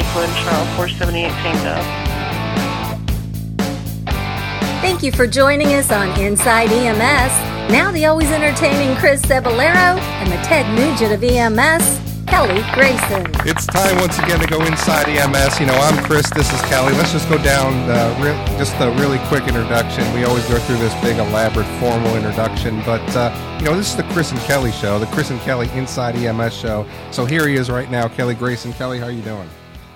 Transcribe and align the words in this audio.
Lakewood, 0.00 0.30
Charles 0.44 0.68
478 0.76 1.28
Tango. 1.44 1.76
Thank 4.80 5.02
you 5.02 5.12
for 5.12 5.26
joining 5.26 5.74
us 5.74 5.92
on 5.92 6.08
Inside 6.18 6.72
EMS. 6.72 7.70
Now 7.70 7.92
the 7.92 8.06
always 8.06 8.30
entertaining 8.30 8.96
Chris 8.96 9.20
Cebollero 9.20 9.98
and 10.00 10.32
the 10.32 10.36
Ted 10.36 10.64
Nugent 10.74 11.12
of 11.12 11.22
EMS, 11.22 12.00
Kelly 12.26 12.62
Grayson. 12.72 13.30
It's 13.46 13.66
time 13.66 13.94
once 13.98 14.18
again 14.18 14.40
to 14.40 14.46
go 14.46 14.64
inside 14.64 15.06
EMS. 15.06 15.60
You 15.60 15.66
know, 15.66 15.74
I'm 15.74 16.02
Chris. 16.04 16.30
This 16.30 16.50
is 16.50 16.62
Kelly. 16.62 16.94
Let's 16.94 17.12
just 17.12 17.28
go 17.28 17.36
down 17.42 17.74
uh, 17.90 18.16
re- 18.22 18.58
just 18.58 18.74
a 18.80 18.90
really 18.92 19.18
quick 19.28 19.46
introduction. 19.46 20.10
We 20.14 20.24
always 20.24 20.48
go 20.48 20.58
through 20.60 20.78
this 20.78 20.94
big, 21.02 21.18
elaborate, 21.18 21.66
formal 21.78 22.16
introduction, 22.16 22.80
but 22.86 23.04
uh, 23.14 23.58
you 23.58 23.66
know, 23.66 23.76
this 23.76 23.90
is 23.90 23.96
the 23.96 24.04
Chris 24.14 24.32
and 24.32 24.40
Kelly 24.40 24.72
show, 24.72 24.98
the 24.98 25.06
Chris 25.06 25.30
and 25.30 25.40
Kelly 25.42 25.68
Inside 25.74 26.16
EMS 26.16 26.56
show. 26.56 26.86
So 27.10 27.26
here 27.26 27.46
he 27.46 27.56
is 27.56 27.70
right 27.70 27.90
now, 27.90 28.08
Kelly 28.08 28.34
Grayson. 28.34 28.72
Kelly, 28.72 28.98
how 28.98 29.06
are 29.06 29.12
you 29.12 29.22
doing? 29.22 29.48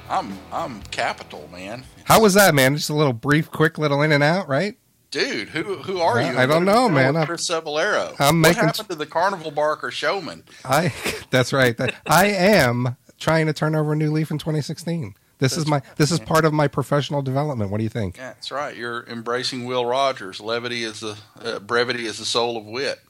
I'm 0.08 0.38
I'm 0.52 0.82
capital, 0.84 1.48
man. 1.50 1.84
How 2.04 2.20
was 2.20 2.34
that, 2.34 2.54
man? 2.54 2.76
Just 2.76 2.90
a 2.90 2.94
little 2.94 3.12
brief, 3.12 3.50
quick, 3.50 3.78
little 3.78 4.02
in 4.02 4.12
and 4.12 4.22
out, 4.22 4.48
right? 4.48 4.76
Dude, 5.10 5.48
who 5.50 5.76
who 5.76 6.00
are 6.00 6.20
you? 6.20 6.36
I 6.38 6.46
don't 6.46 6.64
know, 6.64 6.88
man. 6.88 7.16
I'm, 7.16 7.26
Chris 7.26 7.48
Cebollero. 7.48 8.14
I'm 8.18 8.42
what 8.42 8.48
making- 8.48 8.64
happened 8.64 8.88
to 8.90 8.94
the 8.96 9.06
carnival 9.06 9.50
barker 9.50 9.90
showman? 9.90 10.44
I. 10.64 10.92
That's 11.30 11.52
right. 11.52 11.76
That- 11.76 11.94
I 12.06 12.26
am 12.26 12.96
trying 13.18 13.46
to 13.46 13.52
turn 13.52 13.74
over 13.74 13.92
a 13.92 13.96
new 13.96 14.10
leaf 14.10 14.30
in 14.30 14.38
2016. 14.38 15.14
This 15.38 15.56
is 15.56 15.66
my. 15.66 15.82
This 15.96 16.10
is 16.10 16.20
part 16.20 16.44
of 16.44 16.52
my 16.52 16.68
professional 16.68 17.22
development. 17.22 17.70
What 17.70 17.78
do 17.78 17.84
you 17.84 17.90
think? 17.90 18.16
Yeah, 18.16 18.34
that's 18.34 18.50
right. 18.52 18.76
You're 18.76 19.04
embracing 19.06 19.64
Will 19.66 19.84
Rogers. 19.84 20.40
Levity 20.40 20.84
is 20.84 21.00
the 21.00 21.18
uh, 21.42 21.58
brevity 21.58 22.06
is 22.06 22.18
the 22.18 22.24
soul 22.24 22.56
of 22.56 22.64
wit. 22.64 23.00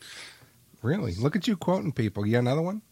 Really? 0.82 1.14
Look 1.14 1.36
at 1.36 1.47
you 1.47 1.56
quoting 1.56 1.92
people. 1.92 2.26
You 2.26 2.32
got 2.32 2.38
another 2.41 2.62
one? 2.62 2.82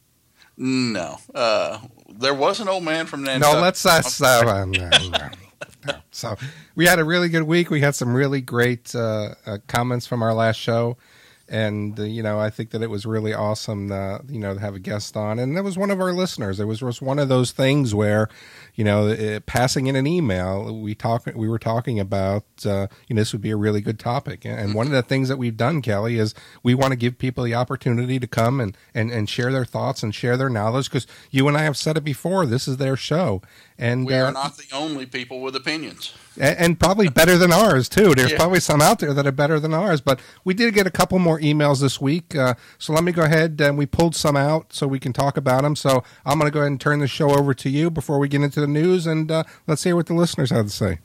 No, 0.56 1.18
uh, 1.34 1.78
there 2.08 2.34
was 2.34 2.60
an 2.60 2.68
old 2.68 2.84
man 2.84 3.06
from 3.06 3.24
Nantucket. 3.24 3.54
No, 3.54 3.60
let's 3.60 3.84
us. 3.86 4.20
Uh, 4.20 4.42
uh, 4.46 4.64
no, 4.66 4.88
no, 4.88 5.08
no. 5.86 5.94
So 6.10 6.36
we 6.74 6.86
had 6.86 6.98
a 6.98 7.04
really 7.04 7.28
good 7.28 7.44
week. 7.44 7.70
We 7.70 7.80
had 7.80 7.94
some 7.94 8.14
really 8.14 8.40
great 8.40 8.94
uh, 8.94 9.34
uh, 9.46 9.58
comments 9.66 10.06
from 10.06 10.22
our 10.22 10.34
last 10.34 10.56
show, 10.56 10.96
and 11.52 12.00
uh, 12.00 12.04
you 12.04 12.22
know 12.22 12.40
I 12.40 12.50
think 12.50 12.70
that 12.70 12.82
it 12.82 12.90
was 12.90 13.04
really 13.04 13.34
awesome. 13.34 13.90
You 14.28 14.40
know 14.40 14.54
to 14.54 14.60
have 14.60 14.74
a 14.74 14.78
guest 14.80 15.16
on, 15.16 15.38
and 15.38 15.56
it 15.56 15.60
was 15.62 15.76
one 15.76 15.90
of 15.90 16.00
our 16.00 16.12
listeners. 16.12 16.58
It 16.58 16.64
was 16.64 16.80
just 16.80 17.02
one 17.02 17.18
of 17.18 17.28
those 17.28 17.52
things 17.52 17.94
where, 17.94 18.28
you 18.74 18.84
know, 18.84 19.08
it, 19.08 19.44
passing 19.44 19.86
in 19.86 19.94
an 19.94 20.06
email, 20.06 20.80
we 20.80 20.94
talk. 20.94 21.26
We 21.34 21.48
were 21.48 21.58
talking 21.58 22.00
about. 22.00 22.44
Uh, 22.64 22.86
you 23.06 23.14
know, 23.14 23.20
this 23.20 23.32
would 23.32 23.42
be 23.42 23.50
a 23.50 23.56
really 23.56 23.80
good 23.82 23.98
topic, 23.98 24.44
and, 24.44 24.58
and 24.58 24.74
one 24.74 24.86
of 24.86 24.92
the 24.92 25.02
things 25.02 25.28
that 25.28 25.36
we've 25.36 25.56
done, 25.56 25.82
Kelly, 25.82 26.18
is 26.18 26.34
we 26.62 26.74
want 26.74 26.92
to 26.92 26.96
give 26.96 27.18
people 27.18 27.44
the 27.44 27.54
opportunity 27.54 28.18
to 28.18 28.26
come 28.26 28.60
and 28.60 28.76
and 28.94 29.10
and 29.10 29.28
share 29.28 29.52
their 29.52 29.66
thoughts 29.66 30.02
and 30.02 30.14
share 30.14 30.36
their 30.36 30.48
knowledge 30.48 30.90
because 30.90 31.06
you 31.30 31.46
and 31.48 31.56
I 31.56 31.62
have 31.62 31.76
said 31.76 31.96
it 31.98 32.04
before. 32.04 32.46
This 32.46 32.66
is 32.66 32.78
their 32.78 32.96
show, 32.96 33.42
and 33.82 34.06
we 34.06 34.14
uh, 34.14 34.26
are 34.26 34.32
not 34.32 34.56
the 34.56 34.64
only 34.72 35.06
people 35.06 35.40
with 35.40 35.56
opinions. 35.56 36.14
and, 36.40 36.56
and 36.58 36.80
probably 36.80 37.08
better 37.08 37.36
than 37.36 37.52
ours 37.52 37.88
too. 37.88 38.14
There's 38.14 38.30
Yeah. 38.32 38.38
probably 38.38 38.60
some 38.60 38.80
out 38.80 38.98
there 39.00 39.12
that 39.12 39.26
are 39.26 39.32
better 39.32 39.58
than 39.58 39.74
ours, 39.74 40.00
but 40.00 40.20
we 40.44 40.54
did 40.54 40.72
get 40.74 40.86
a 40.86 40.90
couple 40.90 41.18
more 41.18 41.38
emails 41.40 41.80
this 41.80 42.00
week. 42.00 42.34
Uh, 42.36 42.54
so 42.78 42.92
let 42.92 43.02
me 43.04 43.12
go 43.12 43.22
ahead 43.22 43.60
and 43.60 43.76
we 43.76 43.86
pulled 43.86 44.14
some 44.14 44.36
out 44.36 44.72
so 44.72 44.86
we 44.86 45.00
can 45.00 45.12
talk 45.12 45.36
about 45.36 45.62
them. 45.62 45.74
So 45.76 46.04
I'm 46.24 46.38
going 46.38 46.50
to 46.50 46.54
go 46.54 46.60
ahead 46.60 46.70
and 46.70 46.80
turn 46.80 47.00
the 47.00 47.08
show 47.08 47.30
over 47.30 47.52
to 47.54 47.68
you 47.68 47.90
before 47.90 48.18
we 48.18 48.28
get 48.28 48.40
into 48.42 48.60
the 48.60 48.66
news, 48.66 49.06
and 49.06 49.30
uh, 49.30 49.42
let's 49.66 49.82
hear 49.84 49.96
what 49.96 50.06
the 50.06 50.14
listeners 50.14 50.50
have 50.50 50.66
to 50.66 50.70
say. 50.72 50.98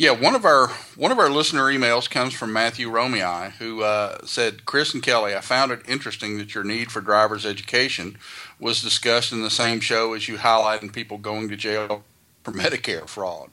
Yeah, 0.00 0.12
one 0.12 0.36
of 0.36 0.44
our 0.44 0.68
one 0.94 1.10
of 1.10 1.18
our 1.18 1.28
listener 1.28 1.64
emails 1.64 2.08
comes 2.08 2.32
from 2.32 2.52
Matthew 2.52 2.88
Romei, 2.88 3.50
who 3.54 3.82
uh, 3.82 4.18
said, 4.24 4.64
"Chris 4.64 4.94
and 4.94 5.02
Kelly, 5.02 5.34
I 5.34 5.40
found 5.40 5.72
it 5.72 5.80
interesting 5.88 6.38
that 6.38 6.54
your 6.54 6.62
need 6.62 6.92
for 6.92 7.00
driver's 7.00 7.44
education 7.44 8.16
was 8.60 8.80
discussed 8.80 9.32
in 9.32 9.42
the 9.42 9.50
same 9.50 9.80
show 9.80 10.12
as 10.12 10.28
you 10.28 10.36
highlighting 10.36 10.92
people 10.92 11.18
going 11.18 11.48
to 11.48 11.56
jail 11.56 12.04
for 12.44 12.52
Medicare 12.52 13.08
fraud. 13.08 13.50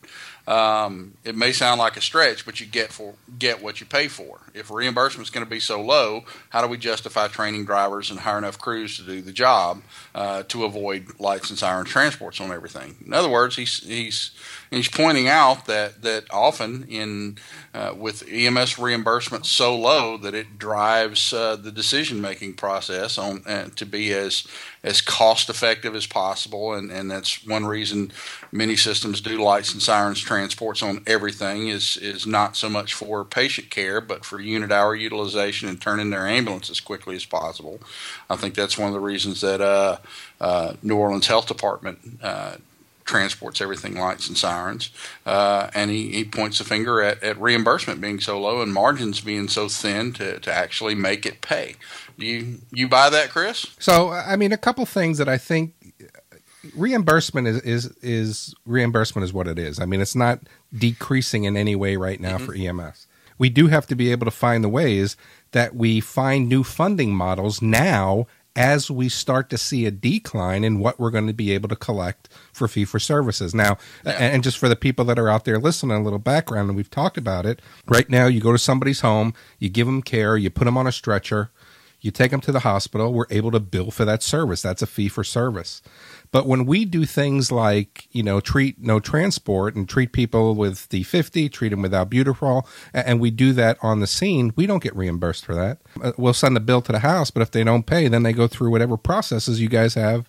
Um, 0.48 1.16
it 1.24 1.36
may 1.36 1.52
sound 1.52 1.80
like 1.80 1.98
a 1.98 2.02
stretch, 2.02 2.46
but 2.46 2.60
you 2.60 2.68
get 2.68 2.92
for 2.92 3.16
get 3.40 3.64
what 3.64 3.80
you 3.80 3.88
pay 3.88 4.08
for. 4.08 4.42
If 4.54 4.70
reimbursement 4.70 5.28
is 5.28 5.32
going 5.32 5.46
to 5.46 5.50
be 5.50 5.60
so 5.60 5.82
low, 5.82 6.24
how 6.50 6.62
do 6.62 6.68
we 6.68 6.78
justify 6.78 7.28
training 7.28 7.66
drivers 7.66 8.12
and 8.12 8.20
hire 8.20 8.38
enough 8.38 8.60
crews 8.60 8.98
to 8.98 9.04
do 9.04 9.22
the 9.22 9.32
job 9.32 9.82
uh, 10.14 10.44
to 10.44 10.64
avoid 10.66 11.20
lights 11.20 11.50
and 11.50 11.58
siren 11.58 11.86
transports 11.86 12.40
on 12.40 12.52
everything? 12.52 12.96
In 13.06 13.14
other 13.14 13.30
words, 13.30 13.56
he's 13.56 13.84
he's 13.84 14.32
he's 14.70 14.88
pointing 14.88 15.28
out 15.28 15.66
that 15.66 16.04
that 16.04 16.26
often 16.30 16.86
in 16.90 17.38
uh, 17.74 17.94
with 17.98 18.24
EMS 18.30 18.78
reimbursement 18.78 19.48
so 19.48 19.76
low 19.76 20.16
that 20.18 20.36
it 20.36 20.60
drives 20.60 21.34
uh, 21.34 21.56
the 21.56 21.72
decision 21.72 22.22
making 22.22 22.54
process 22.54 23.18
on 23.18 23.42
uh, 23.48 23.70
to 23.76 23.86
be 23.86 24.14
as 24.14 24.46
as 24.84 25.02
cost 25.02 25.50
effective 25.50 25.96
as 25.96 26.06
possible, 26.06 26.76
and, 26.76 26.92
and 26.92 27.10
that's 27.10 27.44
one 27.44 27.66
reason 27.66 28.12
many 28.52 28.76
systems 28.76 29.20
do 29.20 29.42
lights 29.42 29.74
and 29.74 29.82
sirens 29.82 30.22
transports 30.36 30.84
on 30.84 31.02
everything 31.08 31.70
is 31.70 31.98
is 31.98 32.28
not 32.28 32.58
so 32.58 32.70
much 32.70 32.94
for 32.94 33.24
patient 33.24 33.70
care, 33.70 34.02
but 34.02 34.26
for 34.26 34.42
unit 34.42 34.72
hour 34.72 34.94
utilization 34.94 35.70
and 35.70 35.82
turning 35.82 36.10
their 36.10 36.28
ambulance 36.28 36.70
as 36.70 36.82
quickly 36.82 37.16
as 37.16 37.26
possible. 37.26 37.80
I 38.30 38.36
think 38.36 38.54
that's 38.54 38.78
one 38.78 38.88
of 38.88 38.94
the 38.94 39.00
reasons 39.00 39.40
that 39.42 39.62
uh, 39.62 39.98
uh, 40.42 40.74
New 40.84 40.98
Orleans 40.98 41.28
Health 41.28 41.48
Department. 41.48 42.00
Uh, 42.22 42.56
transports 43.06 43.62
everything 43.62 43.94
lights 43.94 44.28
and 44.28 44.36
sirens. 44.36 44.90
Uh, 45.28 45.70
and 45.76 45.92
he, 45.92 46.12
he 46.12 46.26
points 46.26 46.58
the 46.58 46.64
finger 46.64 47.04
at, 47.04 47.22
at 47.22 47.40
reimbursement 47.40 48.02
being 48.02 48.20
so 48.20 48.42
low 48.42 48.64
and 48.64 48.74
margins 48.74 49.22
being 49.22 49.48
so 49.48 49.70
thin 49.70 50.12
to, 50.12 50.40
to 50.40 50.52
actually 50.52 50.96
make 50.96 51.24
it 51.24 51.40
pay. 51.40 51.76
Do 52.18 52.26
you, 52.26 52.62
you 52.72 52.88
buy 52.88 53.12
that, 53.12 53.30
Chris? 53.30 53.68
So 53.78 54.10
I 54.10 54.36
mean, 54.38 54.52
a 54.52 54.58
couple 54.58 54.84
things 54.88 55.20
that 55.20 55.30
I 55.30 55.38
think 55.38 55.75
reimbursement 56.76 57.48
is 57.48 57.62
is 57.62 57.86
is 58.02 58.56
reimbursement 58.66 59.24
is 59.24 59.34
what 59.34 59.48
it 59.48 59.60
is. 59.60 59.80
I 59.80 59.86
mean, 59.86 60.02
it's 60.02 60.16
not 60.16 60.40
decreasing 60.74 61.44
in 61.44 61.58
any 61.58 61.76
way 61.76 61.96
right 61.96 62.20
now 62.20 62.38
for 62.38 62.54
mm-hmm. 62.54 62.80
EMS. 62.80 63.08
We 63.38 63.50
do 63.50 63.68
have 63.68 63.86
to 63.88 63.96
be 63.96 64.12
able 64.12 64.26
to 64.26 64.32
find 64.32 64.64
the 64.64 64.70
ways 64.70 65.18
that 65.52 65.76
we 65.76 66.00
find 66.00 66.48
new 66.48 66.64
funding 66.64 67.14
models 67.14 67.62
now 67.62 68.28
as 68.56 68.90
we 68.90 69.10
start 69.10 69.50
to 69.50 69.58
see 69.58 69.86
a 69.86 69.92
decline 69.92 70.64
in 70.64 70.80
what 70.80 70.98
we're 70.98 71.12
going 71.12 71.28
to 71.28 71.34
be 71.34 71.52
able 71.52 71.68
to 71.68 71.76
collect 71.76 72.30
for 72.54 72.68
fee 72.68 72.86
for 72.86 73.00
services. 73.00 73.54
Now, 73.54 73.78
and 74.06 74.44
just 74.44 74.58
for 74.58 74.70
the 74.70 74.78
people 74.78 75.04
that 75.06 75.20
are 75.20 75.28
out 75.28 75.44
there 75.44 75.60
listening, 75.60 75.98
a 75.98 76.04
little 76.04 76.20
background, 76.20 76.70
and 76.70 76.78
we've 76.78 76.90
talked 76.90 77.18
about 77.18 77.46
it. 77.46 77.62
Right 77.86 78.10
now, 78.10 78.28
you 78.28 78.40
go 78.40 78.54
to 78.54 78.58
somebody's 78.58 79.02
home, 79.02 79.34
you 79.60 79.68
give 79.68 79.88
them 79.88 80.02
care, 80.02 80.38
you 80.38 80.50
put 80.50 80.66
them 80.66 80.78
on 80.78 80.88
a 80.88 80.92
stretcher, 80.94 81.52
you 82.00 82.12
take 82.12 82.32
them 82.32 82.42
to 82.42 82.52
the 82.52 82.62
hospital, 82.62 83.12
we're 83.12 83.26
able 83.30 83.52
to 83.52 83.60
bill 83.60 83.92
for 83.92 84.06
that 84.06 84.24
service. 84.24 84.62
That's 84.62 84.82
a 84.82 84.88
fee 84.88 85.10
for 85.10 85.24
service. 85.24 85.82
But 86.32 86.46
when 86.46 86.66
we 86.66 86.86
do 86.86 87.06
things 87.06 87.52
like, 87.52 88.08
you 88.12 88.24
know, 88.24 88.40
treat 88.40 88.80
no 88.82 89.00
transport 89.00 89.76
and 89.76 89.88
treat 89.88 90.12
people 90.12 90.56
with 90.56 90.90
D50, 90.90 91.52
treat 91.52 91.70
them 91.70 91.82
with 91.82 91.92
albuterol, 91.92 92.68
and 92.94 93.20
we 93.20 93.32
do 93.32 93.54
that 93.54 93.78
on 93.82 94.00
the 94.00 94.08
scene, 94.08 94.54
we 94.56 94.66
don't 94.66 94.84
get 94.84 94.96
reimbursed 94.96 95.46
for 95.46 95.56
that. 95.56 95.80
Uh, 96.02 96.12
We'll 96.18 96.34
send 96.34 96.58
a 96.58 96.62
bill 96.62 96.82
to 96.82 96.92
the 96.92 97.00
house, 97.00 97.30
but 97.32 97.42
if 97.42 97.52
they 97.52 97.64
don't 97.64 97.86
pay, 97.86 98.08
then 98.08 98.24
they 98.24 98.34
go 98.34 98.48
through 98.48 98.72
whatever 98.72 98.98
processes 98.98 99.62
you 99.62 99.70
guys 99.70 99.94
have. 99.94 100.28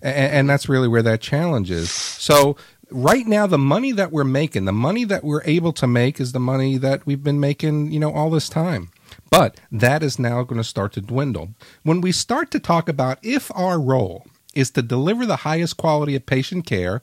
And 0.00 0.48
that's 0.48 0.68
really 0.68 0.86
where 0.86 1.02
that 1.02 1.20
challenge 1.20 1.70
is. 1.72 1.90
So 1.90 2.56
right 2.90 3.26
now, 3.26 3.46
the 3.46 3.58
money 3.58 3.92
that 3.92 4.12
we're 4.12 4.24
making, 4.24 4.64
the 4.64 4.72
money 4.72 5.04
that 5.04 5.24
we're 5.24 5.42
able 5.44 5.72
to 5.72 5.86
make 5.86 6.20
is 6.20 6.32
the 6.32 6.40
money 6.40 6.76
that 6.78 7.04
we've 7.06 7.22
been 7.22 7.40
making, 7.40 7.90
you 7.92 7.98
know, 7.98 8.12
all 8.12 8.30
this 8.30 8.48
time. 8.48 8.90
But 9.30 9.60
that 9.72 10.02
is 10.02 10.18
now 10.18 10.42
going 10.42 10.60
to 10.60 10.64
start 10.64 10.92
to 10.92 11.00
dwindle. 11.00 11.54
When 11.82 12.00
we 12.00 12.12
start 12.12 12.50
to 12.52 12.60
talk 12.60 12.88
about 12.88 13.18
if 13.22 13.50
our 13.54 13.80
role 13.80 14.26
is 14.58 14.70
to 14.72 14.82
deliver 14.82 15.24
the 15.24 15.36
highest 15.36 15.76
quality 15.76 16.16
of 16.16 16.26
patient 16.26 16.66
care, 16.66 17.00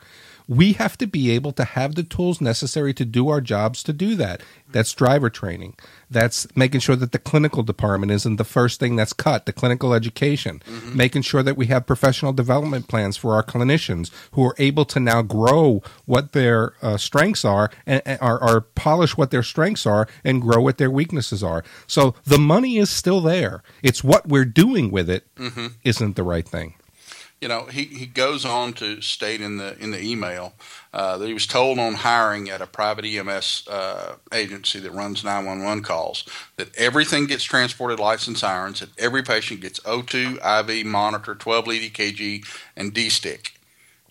we 0.48 0.74
have 0.74 0.98
to 0.98 1.07
be 1.07 1.31
able 1.31 1.52
to 1.54 1.63
have 1.63 1.96
the 1.96 2.04
tools 2.04 2.40
necessary 2.40 2.94
to 2.94 3.06
do 3.06 3.30
our 3.30 3.42
jobs 3.42 3.81
to 3.84 3.94
do 3.94 4.16
that. 4.16 4.42
That's 4.69 4.94
driver 4.94 5.30
training. 5.30 5.75
That's 6.12 6.48
making 6.56 6.81
sure 6.81 6.96
that 6.98 7.13
the 7.13 7.19
clinical 7.19 7.63
department 7.63 8.12
isn't 8.12 8.36
the 8.36 8.44
first 8.44 8.80
thing 8.80 8.96
that's 8.96 9.13
cut, 9.13 9.46
the 9.46 9.54
clinical 9.54 9.94
education. 9.94 10.62
Making 10.96 11.24
sure 11.24 11.42
that 11.42 11.57
we 11.57 11.68
have 11.68 11.88
professional 11.88 12.34
development 12.34 12.88
plans 12.88 13.18
for 13.18 13.34
our 13.34 13.44
clinicians 13.44 14.12
who 14.34 14.46
are 14.46 14.56
able 14.60 14.86
to 14.86 15.00
now 15.00 15.22
grow 15.22 15.81
what 16.06 16.34
their 16.34 16.74
uh, 16.81 16.98
strengths 16.98 17.46
are 17.46 17.72
and, 17.86 18.01
and 18.06 18.19
or, 18.22 18.42
or 18.44 18.62
polish 18.62 19.18
what 19.18 19.31
their 19.31 19.44
strengths 19.44 19.86
are 19.86 20.08
and 20.24 20.42
grow 20.42 20.62
what 20.62 20.78
their 20.78 20.92
weaknesses 20.92 21.44
are. 21.44 21.63
So 21.88 22.16
the 22.25 22.38
money 22.38 22.78
is 22.78 22.90
still 22.90 23.22
there. 23.22 23.63
It's 23.81 24.04
what 24.04 24.28
we're 24.28 24.46
doing 24.46 24.92
with 24.92 25.10
it 25.10 25.25
not 26.01 26.16
the 26.16 26.24
right 26.24 26.48
thing. 26.48 26.75
You 27.46 27.50
know, 27.50 27.66
he, 27.66 27.84
he 27.84 28.08
goes 28.08 28.44
on 28.44 28.74
to 28.74 29.02
state 29.02 29.40
in 29.40 29.58
the 29.58 29.78
in 29.78 29.92
the 29.92 30.02
email 30.04 30.56
uh, 30.92 31.20
that 31.20 31.28
he 31.28 31.34
was 31.36 31.46
told 31.46 31.78
on 31.78 31.94
hiring 31.94 32.50
at 32.50 32.60
a 32.60 32.66
private 32.66 33.06
EMS 33.06 33.68
uh, 33.68 34.16
agency 34.34 34.80
that 34.80 34.90
runs 34.90 35.24
911 35.24 35.84
calls 35.84 36.28
that 36.56 36.76
everything 36.76 37.28
gets 37.28 37.44
transported 37.44 38.00
lights 38.00 38.26
and 38.26 38.36
sirens, 38.36 38.80
that 38.80 38.90
every 38.98 39.22
patient 39.22 39.62
gets 39.62 39.80
O2, 39.82 40.40
IV, 40.42 40.88
monitor, 40.88 41.36
12 41.36 41.68
lead 41.68 41.94
EKG, 41.94 42.48
and 42.76 42.96
D 42.96 43.10
stick. 43.10 43.55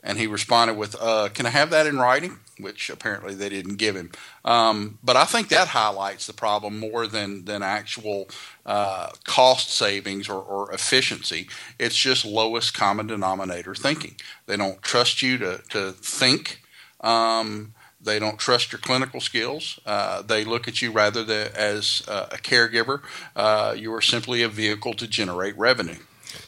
And 0.04 0.18
he 0.18 0.26
responded 0.26 0.74
with, 0.74 0.94
uh, 1.00 1.30
"Can 1.30 1.46
I 1.46 1.50
have 1.50 1.70
that 1.70 1.86
in 1.86 1.98
writing?" 1.98 2.38
Which 2.58 2.90
apparently 2.90 3.34
they 3.34 3.48
didn't 3.48 3.76
give 3.76 3.96
him. 3.96 4.12
Um, 4.44 4.98
but 5.02 5.16
I 5.16 5.24
think 5.24 5.48
that 5.48 5.68
highlights 5.68 6.26
the 6.26 6.32
problem 6.32 6.78
more 6.78 7.08
than 7.08 7.46
than 7.46 7.62
actual 7.62 8.28
uh, 8.64 9.08
cost 9.24 9.70
savings 9.70 10.28
or, 10.28 10.40
or, 10.40 10.72
efficiency. 10.72 11.48
It's 11.78 11.96
just 11.96 12.24
lowest 12.24 12.72
common 12.72 13.08
denominator 13.08 13.74
thinking. 13.74 14.14
They 14.46 14.56
don't 14.56 14.80
trust 14.82 15.22
you 15.22 15.38
to 15.38 15.62
to 15.70 15.92
think. 15.92 16.60
Um, 17.00 17.74
they 18.00 18.18
don't 18.18 18.38
trust 18.38 18.70
your 18.70 18.78
clinical 18.78 19.20
skills. 19.20 19.80
Uh, 19.86 20.20
they 20.22 20.44
look 20.44 20.68
at 20.68 20.82
you 20.82 20.92
rather 20.92 21.24
than 21.24 21.50
as 21.56 22.02
uh, 22.06 22.26
a 22.30 22.36
caregiver. 22.36 23.00
Uh, 23.34 23.74
you 23.76 23.92
are 23.94 24.02
simply 24.02 24.42
a 24.42 24.48
vehicle 24.48 24.92
to 24.94 25.08
generate 25.08 25.56
revenue. 25.56 25.96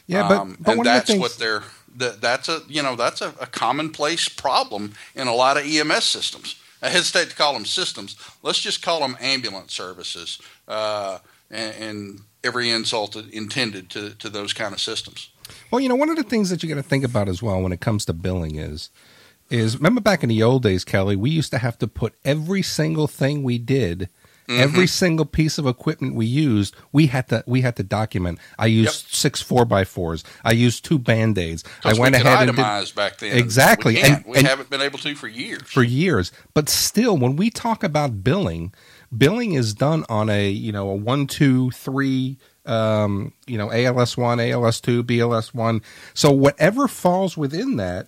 Yeah, 0.05 0.27
but, 0.27 0.37
um, 0.37 0.57
but 0.59 0.77
and 0.77 0.85
that's 0.85 1.09
things- 1.09 1.19
what 1.19 1.37
they're 1.37 1.63
that 1.97 2.21
that's 2.21 2.47
a 2.47 2.61
you 2.67 2.81
know 2.81 2.95
that's 2.95 3.21
a, 3.21 3.33
a 3.41 3.47
commonplace 3.47 4.29
problem 4.29 4.93
in 5.15 5.27
a 5.27 5.33
lot 5.33 5.57
of 5.57 5.65
EMS 5.65 6.03
systems. 6.03 6.55
I 6.81 6.89
hesitate 6.89 7.29
to 7.31 7.35
call 7.35 7.53
them 7.53 7.65
systems. 7.65 8.15
Let's 8.43 8.59
just 8.59 8.81
call 8.81 8.99
them 8.99 9.17
ambulance 9.19 9.73
services, 9.73 10.39
uh, 10.67 11.19
and, 11.49 11.75
and, 11.75 12.19
every 12.43 12.69
insult 12.69 13.15
intended 13.15 13.89
to, 13.89 14.11
to 14.11 14.29
those 14.29 14.53
kind 14.53 14.73
of 14.73 14.79
systems. 14.79 15.31
Well, 15.69 15.81
you 15.81 15.89
know, 15.89 15.95
one 15.95 16.09
of 16.09 16.15
the 16.15 16.23
things 16.23 16.49
that 16.49 16.63
you 16.63 16.69
got 16.69 16.75
to 16.75 16.83
think 16.83 17.03
about 17.03 17.27
as 17.27 17.43
well 17.43 17.61
when 17.61 17.73
it 17.73 17.81
comes 17.81 18.05
to 18.05 18.13
billing 18.13 18.55
is, 18.55 18.89
is 19.49 19.75
remember 19.75 19.99
back 19.99 20.23
in 20.23 20.29
the 20.29 20.43
old 20.43 20.63
days, 20.63 20.85
Kelly, 20.85 21.17
we 21.17 21.29
used 21.29 21.51
to 21.51 21.57
have 21.57 21.77
to 21.79 21.87
put 21.87 22.13
every 22.23 22.61
single 22.61 23.07
thing 23.07 23.43
we 23.43 23.57
did 23.57 24.07
Mm-hmm. 24.47 24.61
Every 24.61 24.87
single 24.87 25.25
piece 25.25 25.57
of 25.57 25.67
equipment 25.67 26.15
we 26.15 26.25
used, 26.25 26.73
we 26.93 27.07
had 27.07 27.27
to 27.29 27.43
we 27.45 27.61
had 27.61 27.75
to 27.75 27.83
document. 27.83 28.39
I 28.57 28.67
used 28.67 29.03
yep. 29.03 29.13
six 29.13 29.41
four 29.41 29.65
by 29.65 29.83
fours. 29.83 30.23
I 30.45 30.53
used 30.53 30.85
two 30.85 30.97
band 30.97 31.37
aids. 31.37 31.65
I 31.83 31.93
went 31.93 32.15
ahead 32.15 32.47
and 32.47 32.55
did, 32.55 32.95
back 32.95 33.17
then. 33.17 33.37
Exactly, 33.37 33.95
we 33.95 34.01
and, 34.01 34.25
we 34.25 34.37
and 34.37 34.47
haven't 34.47 34.69
been 34.69 34.81
able 34.81 34.99
to 34.99 35.15
for 35.15 35.27
years. 35.27 35.63
For 35.63 35.83
years, 35.83 36.31
but 36.53 36.69
still, 36.69 37.17
when 37.17 37.35
we 37.35 37.49
talk 37.49 37.83
about 37.83 38.23
billing, 38.23 38.73
billing 39.15 39.51
is 39.51 39.73
done 39.73 40.05
on 40.07 40.29
a 40.29 40.49
you 40.49 40.71
know 40.71 40.91
a 40.91 40.95
one 40.95 41.27
two 41.27 41.71
three 41.71 42.37
um, 42.65 43.33
you 43.47 43.57
know 43.57 43.69
ALS 43.69 44.15
one, 44.15 44.39
ALS 44.39 44.79
two, 44.79 45.03
BLS 45.03 45.53
one. 45.53 45.81
So 46.13 46.31
whatever 46.31 46.87
falls 46.87 47.35
within 47.35 47.75
that 47.77 48.07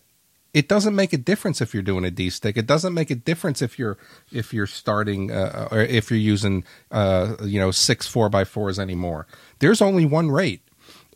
it 0.54 0.68
doesn't 0.68 0.96
make 0.96 1.14
a 1.14 1.18
difference 1.18 1.62
if 1.62 1.74
you're 1.74 1.84
doing 1.84 2.04
a 2.04 2.12
D 2.12 2.30
stick. 2.30 2.58
It 2.58 2.66
doesn't 2.66 2.94
make 2.94 3.12
a 3.12 3.16
difference 3.16 3.62
if 3.62 3.78
you're 3.78 3.98
if 4.32 4.54
you're 4.54 4.68
starting 4.68 5.32
uh, 5.32 5.68
or 5.72 5.82
if 5.82 6.10
you're 6.10 6.20
using 6.20 6.64
uh, 6.92 7.36
you 7.44 7.60
know 7.60 7.72
six 7.72 8.08
four 8.08 8.30
by 8.30 8.44
fours 8.44 8.80
anymore. 8.80 9.28
There's 9.60 9.82
only 9.82 10.06
one 10.06 10.32
rate, 10.32 10.62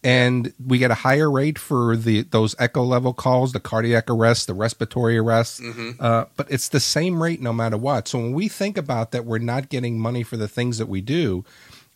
and 0.04 0.54
we 0.64 0.78
get 0.78 0.92
a 0.92 0.96
higher 0.96 1.32
rate 1.32 1.58
for 1.58 1.98
the 1.98 2.22
those 2.24 2.56
echo 2.60 2.84
level 2.84 3.14
calls, 3.14 3.54
the 3.54 3.60
cardiac 3.60 4.10
arrest, 4.10 4.48
the 4.48 4.54
respiratory 4.54 5.18
arrest. 5.18 5.62
Mm-hmm. 5.62 5.92
Uh, 6.00 6.26
but 6.36 6.52
it's 6.52 6.70
the 6.70 6.80
same 6.80 7.22
rate 7.22 7.42
no 7.42 7.54
matter 7.54 7.78
what. 7.78 8.08
So 8.08 8.20
when 8.20 8.34
we 8.34 8.48
think 8.48 8.78
about 8.78 9.12
that, 9.12 9.26
we're 9.26 9.40
not 9.40 9.70
getting 9.70 10.00
money 10.00 10.24
for 10.24 10.38
the 10.38 10.48
things 10.48 10.78
that 10.78 10.88
we 10.88 11.02
do. 11.02 11.44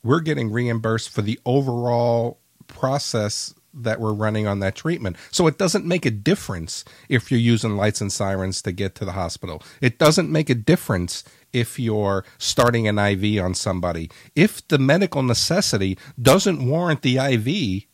We're 0.04 0.22
getting 0.22 0.51
reimbursed 0.51 1.10
for 1.10 1.22
the 1.22 1.40
overall 1.45 2.40
process 2.68 3.54
that 3.83 4.00
we're 4.00 4.13
running 4.13 4.47
on 4.47 4.59
that 4.59 4.75
treatment. 4.75 5.18
So 5.31 5.47
it 5.47 5.57
doesn't 5.57 5.85
make 5.85 6.06
a 6.06 6.12
difference 6.12 6.83
if 7.09 7.31
you're 7.31 7.39
using 7.39 7.77
lights 7.77 8.01
and 8.01 8.12
sirens 8.12 8.62
to 8.63 8.71
get 8.71 8.95
to 8.95 9.06
the 9.06 9.13
hospital. 9.13 9.62
It 9.81 10.00
doesn't 10.00 10.31
make 10.31 10.50
a 10.50 10.56
difference 10.56 11.24
if 11.53 11.79
you're 11.79 12.25
starting 12.38 12.88
an 12.88 13.00
IV 13.00 13.44
on 13.44 13.53
somebody. 13.53 14.09
If 14.35 14.68
the 14.68 14.77
medical 14.77 15.24
necessity 15.24 15.97
doesn't 16.21 16.65
warrant 16.68 17.01
the 17.01 17.18
IV, 17.18 17.88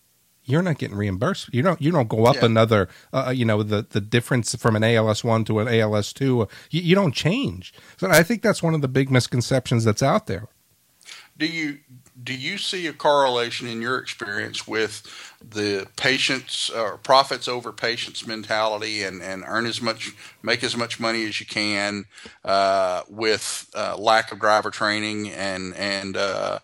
you're 0.46 0.62
not 0.62 0.78
getting 0.78 0.98
reimbursed. 0.98 1.54
You 1.54 1.62
don't 1.62 1.82
you 1.82 1.92
don't 1.92 2.10
go 2.10 2.26
up 2.26 2.36
yeah. 2.36 2.46
another 2.46 2.90
uh, 3.14 3.26
uh, 3.28 3.32
you 3.32 3.46
know 3.46 3.64
the 3.64 3.86
the 3.90 4.02
difference 4.02 4.54
from 4.56 4.76
an 4.76 4.84
ALS 4.84 5.24
1 5.24 5.46
to 5.46 5.60
an 5.60 5.68
ALS 5.68 6.12
2 6.14 6.42
uh, 6.42 6.46
you, 6.70 6.82
you 6.82 6.96
don't 6.96 7.14
change. 7.14 7.74
So 7.98 8.10
I 8.10 8.24
think 8.24 8.42
that's 8.42 8.62
one 8.62 8.74
of 8.74 8.82
the 8.82 8.88
big 8.88 9.10
misconceptions 9.10 9.86
that's 9.86 10.04
out 10.04 10.28
there. 10.28 10.48
Do 11.38 11.46
you 11.46 11.80
do 12.22 12.34
you 12.34 12.58
see 12.58 12.86
a 12.88 12.94
correlation 12.94 13.68
in 13.68 13.82
your 13.82 13.98
experience 13.98 14.68
with 14.68 15.02
the 15.48 15.88
patients 15.96 16.70
or 16.70 16.94
uh, 16.94 16.98
profits 16.98 17.48
over 17.48 17.72
patients 17.72 18.28
mentality 18.28 19.04
and, 19.04 19.22
and 19.22 19.44
earn 19.48 19.66
as 19.66 19.82
much 19.82 20.12
make 20.44 20.64
as 20.64 20.78
much 20.78 21.00
money 21.00 21.26
as 21.26 21.40
you 21.40 21.46
can 21.46 22.06
uh, 22.46 23.02
with 23.10 23.70
uh, 23.76 23.98
lack 23.98 24.32
of 24.32 24.40
driver 24.40 24.70
training 24.70 25.32
and 25.32 25.76
and 25.76 26.16
uh, 26.16 26.60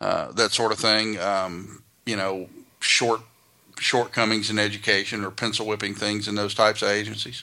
uh 0.00 0.30
that 0.32 0.52
sort 0.52 0.72
of 0.72 0.78
thing? 0.78 1.18
Um, 1.18 1.82
you 2.06 2.16
know 2.16 2.48
short 2.80 3.20
shortcomings 3.78 4.50
in 4.50 4.58
education 4.58 5.24
or 5.24 5.30
pencil 5.30 5.66
whipping 5.66 5.94
things 5.94 6.28
in 6.28 6.36
those 6.36 6.54
types 6.54 6.82
of 6.82 6.88
agencies? 6.88 7.42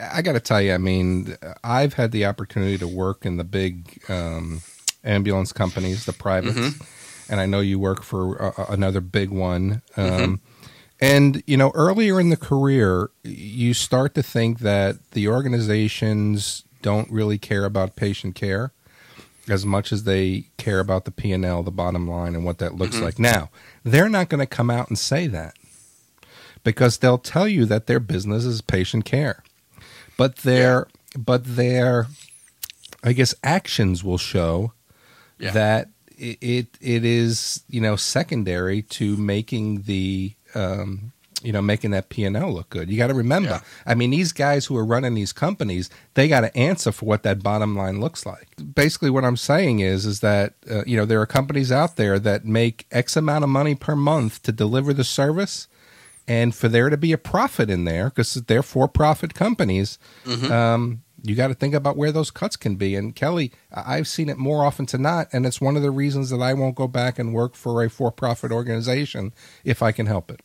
I 0.00 0.22
got 0.22 0.32
to 0.32 0.40
tell 0.40 0.62
you 0.62 0.72
I 0.72 0.78
mean 0.78 1.36
I've 1.64 1.94
had 1.94 2.12
the 2.12 2.26
opportunity 2.26 2.78
to 2.78 2.86
work 2.86 3.26
in 3.26 3.38
the 3.38 3.44
big 3.44 4.00
um, 4.08 4.62
ambulance 5.04 5.52
companies 5.52 6.06
the 6.06 6.12
privates 6.12 6.58
mm-hmm 6.58 6.84
and 7.32 7.40
I 7.40 7.46
know 7.46 7.60
you 7.60 7.78
work 7.78 8.02
for 8.02 8.60
uh, 8.60 8.66
another 8.68 9.00
big 9.00 9.30
one. 9.30 9.80
Um, 9.96 10.10
mm-hmm. 10.10 10.34
And 11.00 11.42
you 11.46 11.56
know, 11.56 11.72
earlier 11.74 12.20
in 12.20 12.28
the 12.28 12.36
career, 12.36 13.10
you 13.24 13.72
start 13.72 14.14
to 14.14 14.22
think 14.22 14.60
that 14.60 15.12
the 15.12 15.28
organizations 15.28 16.64
don't 16.82 17.10
really 17.10 17.38
care 17.38 17.64
about 17.64 17.96
patient 17.96 18.34
care 18.34 18.72
as 19.48 19.64
much 19.64 19.92
as 19.92 20.04
they 20.04 20.50
care 20.58 20.78
about 20.78 21.06
the 21.06 21.10
P 21.10 21.32
and 21.32 21.44
L, 21.44 21.62
the 21.62 21.72
bottom 21.72 22.06
line, 22.06 22.34
and 22.34 22.44
what 22.44 22.58
that 22.58 22.74
looks 22.76 22.96
mm-hmm. 22.96 23.06
like. 23.06 23.18
Now, 23.18 23.50
they're 23.82 24.10
not 24.10 24.28
going 24.28 24.40
to 24.40 24.46
come 24.46 24.70
out 24.70 24.88
and 24.88 24.98
say 24.98 25.26
that 25.28 25.54
because 26.62 26.98
they'll 26.98 27.18
tell 27.18 27.48
you 27.48 27.64
that 27.64 27.86
their 27.86 27.98
business 27.98 28.44
is 28.44 28.60
patient 28.60 29.06
care, 29.06 29.42
but 30.18 30.36
their 30.36 30.86
yeah. 31.14 31.22
but 31.22 31.56
their 31.56 32.08
I 33.02 33.14
guess 33.14 33.34
actions 33.42 34.04
will 34.04 34.18
show 34.18 34.74
yeah. 35.42 35.50
that 35.50 35.88
it 36.16 36.68
it 36.80 37.04
is 37.04 37.64
you 37.68 37.80
know 37.80 37.96
secondary 37.96 38.82
to 38.82 39.16
making 39.16 39.82
the 39.82 40.34
um, 40.54 41.12
you 41.42 41.52
know 41.52 41.62
making 41.62 41.90
that 41.90 42.08
P 42.08 42.24
and 42.24 42.36
L 42.36 42.52
look 42.52 42.70
good. 42.70 42.88
You 42.88 42.96
got 42.96 43.08
to 43.08 43.14
remember, 43.14 43.50
yeah. 43.50 43.60
I 43.84 43.94
mean, 43.94 44.10
these 44.10 44.32
guys 44.32 44.66
who 44.66 44.76
are 44.76 44.84
running 44.84 45.14
these 45.14 45.32
companies, 45.32 45.90
they 46.14 46.28
got 46.28 46.42
to 46.42 46.56
answer 46.56 46.92
for 46.92 47.06
what 47.06 47.24
that 47.24 47.42
bottom 47.42 47.76
line 47.76 48.00
looks 48.00 48.24
like. 48.24 48.48
Basically, 48.74 49.10
what 49.10 49.24
I'm 49.24 49.36
saying 49.36 49.80
is 49.80 50.06
is 50.06 50.20
that 50.20 50.54
uh, 50.70 50.84
you 50.86 50.96
know 50.96 51.04
there 51.04 51.20
are 51.20 51.26
companies 51.26 51.72
out 51.72 51.96
there 51.96 52.18
that 52.20 52.44
make 52.44 52.86
X 52.90 53.16
amount 53.16 53.44
of 53.44 53.50
money 53.50 53.74
per 53.74 53.96
month 53.96 54.42
to 54.44 54.52
deliver 54.52 54.92
the 54.92 55.04
service. 55.04 55.68
And 56.28 56.54
for 56.54 56.68
there 56.68 56.88
to 56.88 56.96
be 56.96 57.12
a 57.12 57.18
profit 57.18 57.68
in 57.68 57.84
there, 57.84 58.04
because 58.04 58.34
they're 58.34 58.62
for-profit 58.62 59.34
companies, 59.34 59.98
mm-hmm. 60.24 60.52
um, 60.52 61.02
you 61.22 61.34
got 61.34 61.48
to 61.48 61.54
think 61.54 61.74
about 61.74 61.96
where 61.96 62.12
those 62.12 62.30
cuts 62.30 62.56
can 62.56 62.76
be. 62.76 62.96
And 62.96 63.14
Kelly, 63.14 63.52
I've 63.72 64.08
seen 64.08 64.28
it 64.28 64.38
more 64.38 64.64
often 64.64 64.86
to 64.86 64.98
not, 64.98 65.28
and 65.32 65.46
it's 65.46 65.60
one 65.60 65.76
of 65.76 65.82
the 65.82 65.90
reasons 65.90 66.30
that 66.30 66.40
I 66.40 66.54
won't 66.54 66.74
go 66.74 66.88
back 66.88 67.18
and 67.18 67.32
work 67.32 67.54
for 67.54 67.82
a 67.82 67.90
for-profit 67.90 68.50
organization 68.50 69.32
if 69.64 69.82
I 69.82 69.92
can 69.92 70.06
help 70.06 70.30
it. 70.30 70.40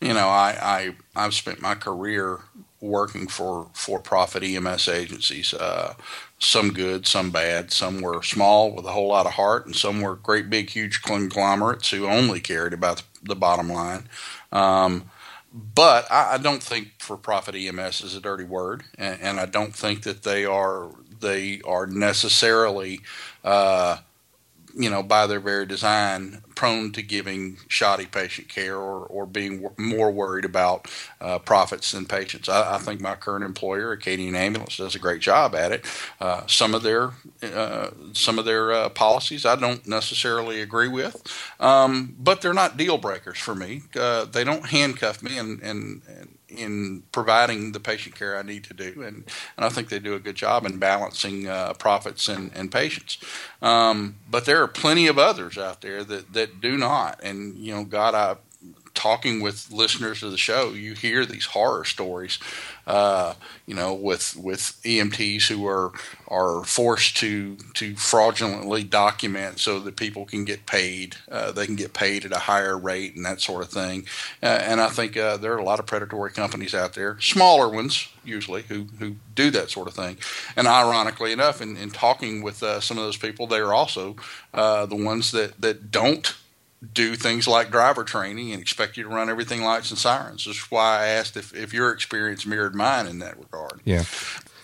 You 0.00 0.14
know, 0.14 0.28
I, 0.28 0.56
I 0.62 0.94
I've 1.14 1.34
spent 1.34 1.60
my 1.60 1.74
career 1.74 2.40
working 2.80 3.26
for 3.26 3.68
for-profit 3.74 4.42
EMS 4.42 4.88
agencies. 4.88 5.52
Uh, 5.52 5.94
some 6.38 6.72
good, 6.72 7.06
some 7.06 7.30
bad. 7.30 7.70
Some 7.70 8.00
were 8.00 8.22
small 8.22 8.72
with 8.72 8.86
a 8.86 8.92
whole 8.92 9.08
lot 9.08 9.26
of 9.26 9.32
heart, 9.32 9.66
and 9.66 9.76
some 9.76 10.00
were 10.00 10.16
great, 10.16 10.48
big, 10.48 10.70
huge 10.70 11.02
conglomerates 11.02 11.90
who 11.90 12.06
only 12.06 12.40
cared 12.40 12.72
about 12.72 13.02
the 13.22 13.36
bottom 13.36 13.68
line. 13.68 14.08
Um, 14.50 15.09
but 15.52 16.10
I, 16.10 16.34
I, 16.34 16.38
don't 16.38 16.62
think 16.62 16.88
for-profit 16.98 17.54
EMS 17.56 18.02
is 18.02 18.14
a 18.14 18.20
dirty 18.20 18.44
word, 18.44 18.84
and, 18.96 19.20
and, 19.20 19.40
I 19.40 19.46
don't 19.46 19.74
think 19.74 20.02
that 20.04 20.22
they 20.22 20.44
are 20.44 20.90
they 21.20 21.60
are 21.66 21.86
necessarily, 21.86 23.00
uh, 23.44 23.98
you 24.74 24.90
know, 24.90 25.02
by 25.02 25.26
their 25.26 25.40
very 25.40 25.66
design, 25.66 26.42
prone 26.60 26.92
to 26.92 27.00
giving 27.00 27.56
shoddy 27.68 28.04
patient 28.04 28.46
care 28.46 28.76
or, 28.76 29.06
or 29.06 29.24
being 29.24 29.66
more 29.78 30.10
worried 30.10 30.44
about 30.44 30.86
uh, 31.18 31.38
profits 31.38 31.92
than 31.92 32.04
patients. 32.04 32.50
I, 32.50 32.74
I, 32.74 32.76
think 32.76 33.00
my 33.00 33.14
current 33.14 33.46
employer, 33.46 33.92
Acadian 33.92 34.34
Ambulance, 34.34 34.76
does 34.76 34.94
a 34.94 34.98
great 34.98 35.22
job 35.22 35.54
at 35.54 35.72
it. 35.72 35.86
Uh, 36.20 36.42
some 36.46 36.74
of 36.74 36.82
their 36.82 37.12
uh, 37.42 37.92
some 38.12 38.38
of 38.38 38.44
their 38.44 38.72
uh, 38.72 38.90
policies 38.90 39.46
I 39.46 39.56
don't 39.56 39.86
necessarily 39.86 40.60
agree 40.60 40.88
with, 40.88 41.16
um, 41.60 42.14
but 42.18 42.42
they're 42.42 42.52
not 42.52 42.76
deal 42.76 42.98
breakers 42.98 43.38
for 43.38 43.54
me. 43.54 43.84
Uh, 43.98 44.26
they 44.26 44.44
don't 44.44 44.66
handcuff 44.66 45.22
me 45.22 45.38
and, 45.38 45.62
and, 45.62 46.02
and 46.06 46.36
in 46.50 47.02
providing 47.12 47.72
the 47.72 47.80
patient 47.80 48.14
care 48.14 48.36
I 48.38 48.42
need 48.42 48.64
to 48.64 48.74
do, 48.74 49.02
and, 49.02 49.24
and 49.56 49.66
I 49.66 49.68
think 49.68 49.88
they 49.88 49.98
do 49.98 50.14
a 50.14 50.18
good 50.20 50.36
job 50.36 50.66
in 50.66 50.78
balancing 50.78 51.48
uh, 51.48 51.74
profits 51.74 52.28
and, 52.28 52.50
and 52.54 52.70
patients. 52.70 53.18
Um, 53.62 54.16
but 54.30 54.44
there 54.44 54.62
are 54.62 54.68
plenty 54.68 55.06
of 55.06 55.18
others 55.18 55.56
out 55.58 55.80
there 55.80 56.04
that, 56.04 56.32
that 56.32 56.60
do 56.60 56.76
not, 56.76 57.20
and 57.22 57.56
you 57.58 57.74
know, 57.74 57.84
God, 57.84 58.14
I 58.14 58.36
talking 59.00 59.40
with 59.40 59.72
listeners 59.72 60.22
of 60.22 60.30
the 60.30 60.36
show, 60.36 60.72
you 60.72 60.92
hear 60.92 61.24
these 61.24 61.46
horror 61.46 61.86
stories. 61.86 62.38
Uh, 62.86 63.34
you 63.66 63.74
know, 63.74 63.94
with 63.94 64.36
with 64.36 64.78
EMTs 64.84 65.46
who 65.46 65.66
are 65.66 65.92
are 66.28 66.64
forced 66.64 67.16
to 67.16 67.56
to 67.74 67.94
fraudulently 67.96 68.82
document 68.84 69.58
so 69.58 69.80
that 69.80 69.96
people 69.96 70.26
can 70.26 70.44
get 70.44 70.66
paid. 70.66 71.16
Uh, 71.30 71.50
they 71.50 71.64
can 71.66 71.76
get 71.76 71.94
paid 71.94 72.24
at 72.24 72.32
a 72.32 72.40
higher 72.40 72.76
rate 72.76 73.14
and 73.16 73.24
that 73.24 73.40
sort 73.40 73.62
of 73.62 73.70
thing. 73.70 74.06
Uh, 74.42 74.46
and 74.46 74.80
I 74.80 74.88
think 74.88 75.16
uh, 75.16 75.38
there 75.38 75.54
are 75.54 75.58
a 75.58 75.64
lot 75.64 75.78
of 75.78 75.86
predatory 75.86 76.32
companies 76.32 76.74
out 76.74 76.94
there, 76.94 77.18
smaller 77.20 77.68
ones 77.68 78.08
usually, 78.24 78.62
who 78.62 78.88
who 78.98 79.16
do 79.34 79.50
that 79.50 79.70
sort 79.70 79.88
of 79.88 79.94
thing. 79.94 80.18
And 80.56 80.66
ironically 80.66 81.32
enough, 81.32 81.62
in, 81.62 81.76
in 81.76 81.90
talking 81.90 82.42
with 82.42 82.62
uh, 82.62 82.80
some 82.80 82.98
of 82.98 83.04
those 83.04 83.16
people, 83.16 83.46
they 83.46 83.60
are 83.60 83.72
also 83.72 84.16
uh, 84.52 84.84
the 84.84 84.96
ones 84.96 85.30
that 85.30 85.60
that 85.60 85.90
don't 85.90 86.34
do 86.92 87.14
things 87.14 87.46
like 87.46 87.70
driver 87.70 88.04
training 88.04 88.52
and 88.52 88.60
expect 88.60 88.96
you 88.96 89.02
to 89.04 89.08
run 89.08 89.28
everything 89.28 89.62
lights 89.62 89.90
and 89.90 89.98
sirens. 89.98 90.46
That's 90.46 90.70
why 90.70 91.02
I 91.02 91.06
asked 91.08 91.36
if, 91.36 91.54
if 91.54 91.74
your 91.74 91.92
experience 91.92 92.46
mirrored 92.46 92.74
mine 92.74 93.06
in 93.06 93.18
that 93.18 93.38
regard. 93.38 93.80
Yeah. 93.84 94.04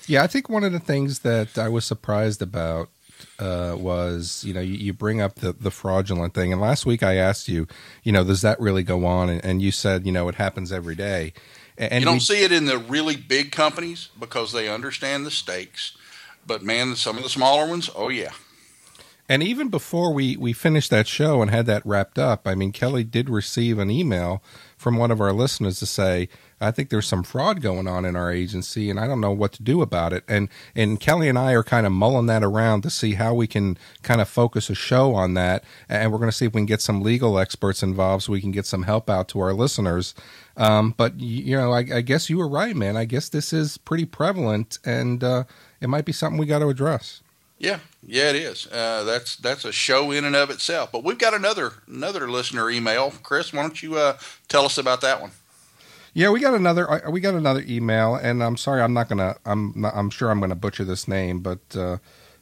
Yeah, 0.06 0.23
I 0.23 0.26
think 0.28 0.49
one 0.49 0.62
of 0.62 0.73
the 0.73 0.78
things 0.78 1.20
that 1.20 1.58
I 1.58 1.68
was 1.68 1.85
surprised 1.85 2.40
about 2.40 2.90
uh, 3.38 3.75
was, 3.76 4.44
you 4.44 4.54
know, 4.54 4.61
you, 4.61 4.75
you, 4.75 4.92
bring 4.92 5.20
up 5.20 5.37
the, 5.37 5.52
the 5.52 5.70
fraudulent 5.70 6.32
thing. 6.32 6.52
And 6.52 6.61
last 6.61 6.87
week 6.87 7.02
I 7.02 7.16
asked 7.16 7.49
you, 7.49 7.66
you 8.02 8.12
know, 8.12 8.25
does 8.25 8.42
that 8.42 8.61
really 8.61 8.82
go 8.82 9.04
on? 9.04 9.28
And, 9.28 9.44
and 9.44 9.62
you 9.62 9.73
said, 9.73 10.06
you 10.06 10.12
know, 10.12 10.28
it 10.28 10.37
happens 10.37 10.73
every 10.73 10.94
day. 10.94 11.32
And 11.76 12.00
you 12.00 12.04
don't 12.06 12.14
we, 12.14 12.20
see 12.20 12.44
it 12.44 12.52
in 12.52 12.66
the 12.66 12.78
really 12.78 13.16
big 13.16 13.52
companies 13.52 14.08
because 14.18 14.52
they 14.52 14.68
understand 14.68 15.26
the 15.26 15.30
stakes. 15.30 15.96
But 16.46 16.62
man, 16.62 16.96
some 16.96 17.16
of 17.16 17.23
the 17.23 17.28
smaller 17.28 17.68
ones, 17.68 17.90
oh 17.94 18.08
yeah. 18.08 18.32
And 19.28 19.42
even 19.42 19.68
before 19.68 20.12
we, 20.12 20.37
we 20.37 20.52
finished 20.52 20.90
that 20.90 21.09
show 21.09 21.42
and 21.42 21.50
had 21.50 21.66
that 21.66 21.85
wrapped 21.85 22.18
up, 22.18 22.47
I 22.47 22.54
mean, 22.54 22.71
Kelly 22.71 23.02
did 23.02 23.28
receive 23.28 23.78
an 23.78 23.90
email 23.90 24.42
from 24.76 24.97
one 24.97 25.11
of 25.11 25.21
our 25.21 25.33
listeners 25.33 25.80
to 25.80 25.87
say, 25.87 26.28
I 26.61 26.71
think 26.71 26.90
there's 26.90 27.09
some 27.09 27.25
fraud 27.25 27.61
going 27.61 27.88
on 27.88 28.04
in 28.04 28.14
our 28.14 28.30
agency 28.30 28.88
and 28.88 29.00
I 29.00 29.06
don't 29.06 29.21
know 29.21 29.33
what 29.33 29.52
to 29.54 29.62
do 29.62 29.83
about 29.83 30.12
it. 30.12 30.23
And, 30.28 30.49
and 30.76 31.00
Kelly 31.00 31.28
and 31.28 31.38
I 31.38 31.52
are 31.52 31.64
kind 31.64 31.87
of 31.87 31.92
mulling 31.92 32.26
that 32.26 32.45
around 32.45 32.83
to 32.83 32.90
see 32.90 33.14
how 33.14 33.35
we 33.35 33.49
can 33.49 33.76
kind 34.02 34.21
of 34.21 34.28
focus 34.28 34.71
a 34.71 34.75
show 34.75 35.14
on 35.14 35.35
that. 35.35 35.64
And 35.88 36.12
we're 36.12 36.18
going 36.18 36.30
to 36.30 36.37
see 36.37 36.47
if 36.47 36.54
we 36.54 36.61
can 36.61 36.66
get 36.66 36.80
some 36.80 37.02
legal 37.02 37.38
experts 37.38 37.83
involved 37.83 38.25
so 38.25 38.33
we 38.33 38.40
can 38.40 38.52
get 38.52 38.64
some 38.64 38.85
help 38.85 39.11
out 39.11 39.28
to 39.28 39.40
our 39.40 39.52
listeners. 39.52 40.14
Um, 40.56 40.95
but, 40.97 41.18
you 41.18 41.56
know, 41.56 41.73
I, 41.73 41.80
I, 41.80 42.00
guess 42.00 42.30
you 42.30 42.38
were 42.38 42.49
right, 42.49 42.75
man. 42.75 42.97
I 42.97 43.04
guess 43.04 43.28
this 43.28 43.52
is 43.52 43.76
pretty 43.76 44.06
prevalent 44.06 44.78
and 44.85 45.23
uh, 45.23 45.45
it 45.83 45.88
might 45.88 46.06
be 46.06 46.12
something 46.12 46.38
we 46.38 46.47
got 46.47 46.61
to 46.61 46.68
address. 46.68 47.23
Yeah, 47.59 47.79
yeah, 48.07 48.31
it 48.31 48.37
is. 48.37 48.67
Uh, 48.67 49.05
that's 49.05 49.37
that's 49.37 49.65
a 49.65 49.73
show 49.73 50.11
in 50.11 50.25
and 50.25 50.37
of 50.37 50.51
itself. 50.51 50.93
But 50.93 51.05
we've 51.05 51.19
got 51.19 51.33
another 51.33 51.73
another 51.87 52.31
listener 52.31 52.71
email. 52.71 53.13
Chris, 53.23 53.53
why 53.53 53.63
don't 53.63 53.83
you 53.83 53.97
uh, 53.97 54.19
tell 54.49 54.67
us 54.67 54.77
about 54.77 55.01
that 55.01 55.21
one? 55.23 55.31
Yeah, 56.13 56.31
we 56.31 56.41
got 56.41 56.55
another 56.55 56.91
uh, 56.91 57.11
we 57.11 57.21
got 57.21 57.35
another 57.35 57.65
email, 57.67 58.15
and 58.15 58.43
I'm 58.43 58.57
sorry, 58.57 58.83
I'm 58.83 58.93
not 58.93 59.09
gonna 59.09 59.37
I'm 59.47 59.73
not, 59.75 59.95
I'm 59.95 60.11
sure 60.11 60.31
I'm 60.31 60.41
gonna 60.41 60.55
butcher 60.55 60.85
this 60.85 61.09
name, 61.09 61.41
but 61.41 61.61
uh, 61.75 61.97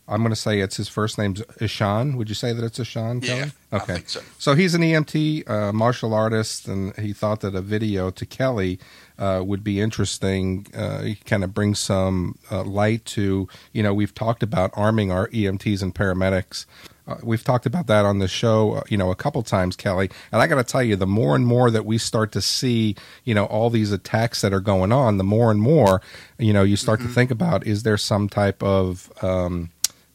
I'm 0.06 0.22
gonna 0.22 0.36
say 0.36 0.60
it's 0.60 0.76
his 0.76 0.88
first 0.88 1.16
name's 1.16 1.42
Ishan. 1.60 2.16
Would 2.16 2.28
you 2.28 2.34
say 2.34 2.52
that 2.52 2.64
it's 2.64 2.78
Ishan? 2.78 3.22
Yeah, 3.22 3.36
Kelly? 3.36 3.52
okay. 3.72 4.02
so. 4.06 4.20
so 4.38 4.54
he's 4.54 4.74
an 4.74 4.82
EMT 4.82 5.48
uh, 5.48 5.72
martial 5.72 6.12
artist, 6.12 6.68
and 6.68 6.94
he 6.96 7.12
thought 7.12 7.40
that 7.40 7.54
a 7.54 7.62
video 7.62 8.10
to 8.10 8.26
Kelly 8.26 8.78
uh, 9.18 9.42
would 9.44 9.64
be 9.64 9.80
interesting. 9.80 10.66
Uh, 10.76 11.10
kind 11.24 11.44
of 11.44 11.54
bring 11.54 11.74
some 11.74 12.38
uh, 12.50 12.64
light 12.64 13.04
to, 13.06 13.48
you 13.72 13.82
know, 13.82 13.94
we've 13.94 14.14
talked 14.14 14.42
about 14.42 14.70
arming 14.74 15.10
our 15.10 15.28
EMTs 15.28 15.82
and 15.82 15.94
paramedics. 15.94 16.66
Uh, 17.06 17.16
we've 17.22 17.44
talked 17.44 17.66
about 17.66 17.86
that 17.86 18.04
on 18.04 18.18
the 18.18 18.28
show, 18.28 18.74
uh, 18.74 18.82
you 18.88 18.96
know, 18.96 19.10
a 19.10 19.14
couple 19.14 19.42
times, 19.42 19.76
Kelly. 19.76 20.10
And 20.32 20.40
I 20.40 20.46
got 20.46 20.56
to 20.56 20.64
tell 20.64 20.82
you, 20.82 20.96
the 20.96 21.06
more 21.06 21.36
and 21.36 21.46
more 21.46 21.70
that 21.70 21.84
we 21.84 21.98
start 21.98 22.32
to 22.32 22.40
see, 22.40 22.96
you 23.24 23.34
know, 23.34 23.44
all 23.44 23.68
these 23.68 23.92
attacks 23.92 24.40
that 24.40 24.54
are 24.54 24.60
going 24.60 24.90
on, 24.90 25.18
the 25.18 25.24
more 25.24 25.50
and 25.50 25.60
more, 25.60 26.00
you 26.38 26.52
know, 26.52 26.62
you 26.62 26.76
start 26.76 27.00
mm-hmm. 27.00 27.08
to 27.08 27.14
think 27.14 27.30
about 27.30 27.66
is 27.66 27.82
there 27.82 27.98
some 27.98 28.28
type 28.28 28.62
of 28.62 29.12
um, 29.22 29.70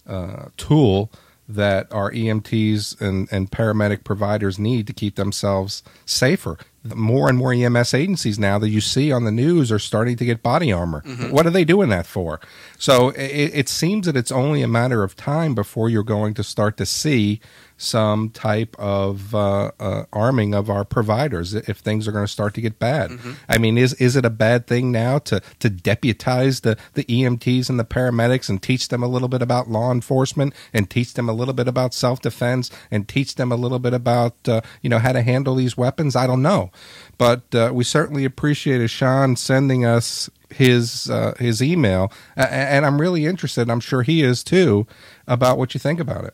uh, 0.09 0.49
tool 0.57 1.11
that 1.47 1.91
our 1.91 2.11
EMTs 2.11 2.99
and, 3.01 3.27
and 3.31 3.49
paramedic 3.49 4.03
providers 4.03 4.59
need 4.59 4.85
to 4.87 4.93
keep 4.93 5.15
themselves 5.15 5.81
safer 6.05 6.57
more 6.83 7.27
and 7.29 7.37
more 7.37 7.53
EMS 7.53 7.93
agencies 7.93 8.39
now 8.39 8.57
that 8.59 8.69
you 8.69 8.81
see 8.81 9.11
on 9.11 9.25
the 9.25 9.31
news 9.31 9.71
are 9.71 9.79
starting 9.79 10.15
to 10.17 10.25
get 10.25 10.41
body 10.41 10.71
armor. 10.71 11.01
Mm-hmm. 11.01 11.31
What 11.31 11.45
are 11.45 11.49
they 11.49 11.65
doing 11.65 11.89
that 11.89 12.05
for? 12.05 12.39
So 12.77 13.09
it, 13.09 13.51
it, 13.53 13.69
seems 13.69 14.05
that 14.05 14.15
it's 14.15 14.31
only 14.31 14.61
a 14.61 14.67
matter 14.67 15.03
of 15.03 15.15
time 15.15 15.53
before 15.55 15.89
you're 15.89 16.03
going 16.03 16.33
to 16.35 16.43
start 16.43 16.77
to 16.77 16.85
see 16.85 17.41
some 17.79 18.29
type 18.29 18.75
of 18.77 19.33
uh, 19.33 19.71
uh, 19.79 20.03
arming 20.11 20.53
of 20.53 20.69
our 20.69 20.83
providers 20.83 21.53
if 21.53 21.77
things 21.77 22.07
are 22.07 22.11
going 22.11 22.25
to 22.25 22.31
start 22.31 22.53
to 22.53 22.61
get 22.61 22.77
bad. 22.77 23.09
Mm-hmm. 23.09 23.31
I 23.47 23.57
mean, 23.57 23.77
is 23.77 23.93
is 23.95 24.17
it 24.17 24.25
a 24.25 24.29
bad 24.29 24.67
thing 24.67 24.91
now 24.91 25.17
to 25.19 25.41
to 25.59 25.69
deputize 25.69 26.59
the 26.59 26.77
the 26.93 27.05
EMTs 27.05 27.69
and 27.69 27.79
the 27.79 27.85
paramedics 27.85 28.49
and 28.49 28.61
teach 28.61 28.89
them 28.89 29.01
a 29.01 29.07
little 29.07 29.29
bit 29.29 29.41
about 29.41 29.69
law 29.69 29.91
enforcement 29.91 30.53
and 30.73 30.89
teach 30.89 31.13
them 31.13 31.29
a 31.29 31.33
little 31.33 31.53
bit 31.53 31.69
about 31.69 31.93
self 31.93 32.21
defense 32.21 32.69
and 32.91 33.07
teach 33.07 33.35
them 33.35 33.51
a 33.51 33.55
little 33.55 33.79
bit 33.79 33.93
about 33.93 34.35
uh, 34.47 34.61
you 34.81 34.89
know 34.89 34.99
how 34.99 35.13
to 35.13 35.21
handle 35.21 35.55
these 35.55 35.77
weapons? 35.77 36.17
I 36.17 36.27
don't 36.27 36.41
know, 36.41 36.68
but 37.17 37.43
uh, 37.53 37.71
we 37.73 37.83
certainly 37.83 38.25
appreciated 38.25 38.89
Sean 38.89 39.35
sending 39.35 39.85
us 39.85 40.29
his 40.49 41.09
uh, 41.09 41.35
his 41.39 41.61
email, 41.61 42.11
and 42.35 42.85
I'm 42.85 42.99
really 42.99 43.25
interested. 43.25 43.69
I'm 43.69 43.79
sure 43.79 44.01
he 44.01 44.23
is 44.23 44.43
too 44.43 44.87
about 45.27 45.57
what 45.57 45.73
you 45.73 45.79
think 45.79 45.99
about 45.99 46.25
it. 46.25 46.33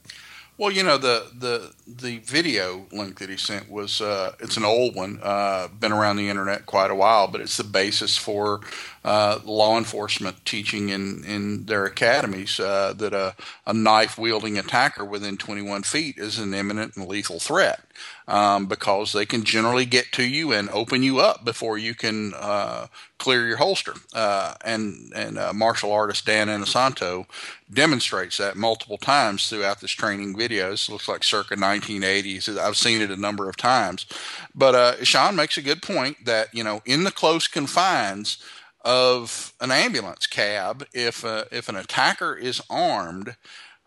Well, 0.57 0.71
you 0.71 0.83
know 0.83 0.97
the 0.97 1.27
the 1.37 1.73
the 1.85 2.19
video 2.19 2.85
link 2.91 3.19
that 3.19 3.29
he 3.29 3.35
sent 3.35 3.69
was 3.69 3.99
uh, 3.99 4.35
it's 4.39 4.55
an 4.55 4.63
old 4.63 4.95
one, 4.95 5.19
uh, 5.21 5.67
been 5.67 5.91
around 5.91 6.15
the 6.15 6.29
internet 6.29 6.65
quite 6.65 6.91
a 6.91 6.95
while, 6.95 7.27
but 7.27 7.41
it's 7.41 7.57
the 7.57 7.65
basis 7.65 8.17
for 8.17 8.61
uh, 9.05 9.39
law 9.45 9.77
enforcement 9.77 10.43
teaching 10.45 10.89
in 10.89 11.23
in 11.25 11.67
their 11.67 11.85
academies 11.85 12.59
uh, 12.59 12.91
that 12.97 13.13
a, 13.13 13.35
a 13.67 13.73
knife 13.73 14.17
wielding 14.17 14.57
attacker 14.57 15.05
within 15.05 15.37
21 15.37 15.83
feet 15.83 16.17
is 16.17 16.39
an 16.39 16.55
imminent 16.55 16.95
and 16.97 17.07
lethal 17.07 17.39
threat 17.39 17.81
um, 18.27 18.65
because 18.65 19.13
they 19.13 19.27
can 19.27 19.43
generally 19.43 19.85
get 19.85 20.11
to 20.13 20.23
you 20.23 20.51
and 20.51 20.69
open 20.71 21.03
you 21.03 21.19
up 21.19 21.45
before 21.45 21.77
you 21.77 21.93
can 21.93 22.33
uh, 22.35 22.87
clear 23.19 23.47
your 23.47 23.57
holster. 23.57 23.93
Uh, 24.11 24.55
and 24.63 25.13
and 25.15 25.37
uh, 25.37 25.53
martial 25.53 25.91
artist 25.91 26.25
Dan 26.25 26.47
Inosanto 26.47 27.27
demonstrates 27.71 28.37
that 28.37 28.57
multiple 28.57 28.97
times 28.97 29.47
throughout 29.47 29.81
this 29.81 29.91
training 29.91 30.35
videos. 30.35 30.89
It 30.89 30.91
looks 30.91 31.07
like 31.07 31.23
circa 31.23 31.55
1980s. 31.55 32.57
I've 32.57 32.77
seen 32.77 33.01
it 33.01 33.11
a 33.11 33.15
number 33.15 33.47
of 33.49 33.55
times. 33.55 34.07
But 34.55 34.73
uh, 34.73 35.03
Sean 35.03 35.35
makes 35.35 35.57
a 35.57 35.61
good 35.61 35.83
point 35.83 36.25
that 36.25 36.53
you 36.55 36.63
know 36.63 36.81
in 36.85 37.03
the 37.03 37.11
close 37.11 37.47
confines 37.47 38.39
of 38.85 39.53
an 39.59 39.71
ambulance 39.71 40.27
cab, 40.27 40.85
if 40.93 41.25
uh, 41.25 41.45
if 41.51 41.67
an 41.67 41.75
attacker 41.75 42.35
is 42.35 42.61
armed, 42.69 43.35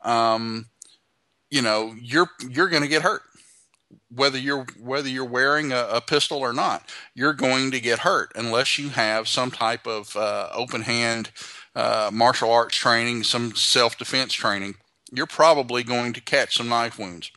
um, 0.05 0.67
you 1.51 1.63
know 1.63 1.95
you're 2.01 2.31
you're 2.51 2.69
going 2.69 2.83
to 2.83 2.89
get 2.89 3.03
hurt 3.03 3.23
whether 4.15 4.39
you're 4.39 4.67
whether 4.81 5.09
you're 5.09 5.25
wearing 5.25 5.73
a, 5.73 5.87
a, 5.93 6.01
pistol 6.01 6.39
or 6.39 6.53
not, 6.53 6.91
you're 7.15 7.33
going 7.33 7.71
to 7.71 7.81
get 7.81 8.01
hurt 8.01 8.33
unless 8.35 8.79
you 8.79 8.91
have 8.91 9.29
some 9.29 9.51
type 9.51 9.87
of 9.87 10.15
uh, 10.17 10.49
open 10.53 10.83
hand 10.83 11.31
uh, 11.75 12.11
martial 12.13 12.51
arts 12.51 12.77
training, 12.77 13.23
some 13.23 13.55
self 13.55 13.97
defense 13.97 14.33
training. 14.33 14.75
You're 15.13 15.27
probably 15.27 15.83
going 15.83 16.13
to 16.15 16.21
catch 16.21 16.57
some 16.57 16.69
knife 16.69 16.99
wounds. 16.99 17.31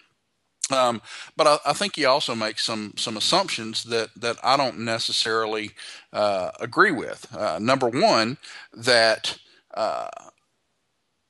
Um, 0.71 1.01
but 1.35 1.47
I, 1.47 1.57
I, 1.67 1.73
think 1.73 1.95
he 1.95 2.05
also 2.05 2.35
makes 2.35 2.63
some 2.63 2.93
some 2.95 3.17
assumptions 3.17 3.83
that 3.85 4.09
that 4.15 4.37
I 4.43 4.57
don't 4.57 4.79
necessarily 4.79 5.71
uh, 6.13 6.51
agree 6.59 6.91
with. 6.91 7.33
Uh, 7.35 7.59
number 7.59 7.87
one, 7.87 8.37
that 8.73 9.37
uh, 9.73 10.09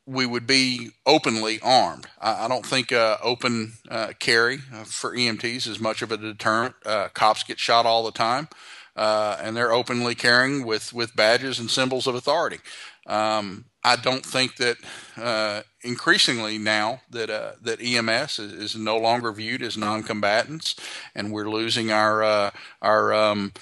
we 0.05 0.25
would 0.25 0.48
be 0.48 0.91
openly 1.05 1.60
armed. 1.62 2.07
I, 2.19 2.45
I 2.45 2.48
don't 2.48 2.65
think 2.65 2.91
uh, 2.91 3.17
open 3.21 3.74
uh, 3.89 4.13
carry 4.19 4.60
uh, 4.74 4.83
for 4.83 5.15
EMTs 5.15 5.67
is 5.67 5.79
much 5.79 6.01
of 6.01 6.12
a 6.12 6.17
deterrent. 6.17 6.75
Cops 7.13 7.43
get 7.43 7.60
shot 7.60 7.86
all 7.86 8.03
the 8.03 8.12
time, 8.12 8.48
and 8.95 9.55
they're 9.55 9.74
openly 9.74 10.15
carrying 10.15 10.65
with, 10.65 10.93
with 10.93 11.15
badges 11.15 11.60
and 11.60 11.69
symbols 11.69 12.07
of 12.07 12.15
authority. 12.15 12.60
Um, 13.07 13.65
I 13.83 13.95
don't 13.95 14.25
think 14.25 14.57
that 14.57 14.77
uh, 15.17 15.61
increasingly 15.81 16.57
now 16.57 17.01
that 17.09 17.29
that 17.63 17.81
EMS 17.81 18.39
is, 18.39 18.53
is, 18.53 18.75
no 18.75 18.97
longer 18.97 19.31
viewed 19.31 19.63
as 19.63 19.77
non-combatants, 19.77 20.75
and 21.15 21.31
we're 21.31 21.50
losing 21.50 21.91
our 21.91 22.51
our 22.81 23.13
um, 23.13 23.53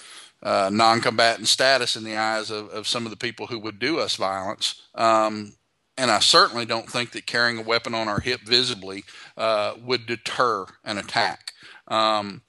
non-combatant 0.43 1.47
status 1.47 1.95
in 1.95 2.03
the 2.03 2.17
eyes 2.17 2.51
of, 2.51 2.69
of 2.69 2.87
some 2.87 3.05
of 3.05 3.11
the 3.11 3.17
people 3.17 3.47
who 3.47 3.59
would 3.59 3.79
do 3.79 3.99
us 3.99 4.15
violence. 4.15 4.81
Um, 4.95 5.53
and 5.99 6.09
I 6.09 6.19
certainly 6.19 6.65
don't 6.65 6.89
think 6.89 7.11
that 7.11 7.25
carrying 7.25 7.59
a 7.59 7.63
weapon 7.63 7.93
on 7.93 8.07
our 8.07 8.21
hip 8.21 8.41
visibly 8.45 9.03
uh, 9.35 9.73
would 9.83 10.05
deter 10.05 10.65
an 10.85 10.97
attack. 10.97 11.51
Um, 11.89 12.41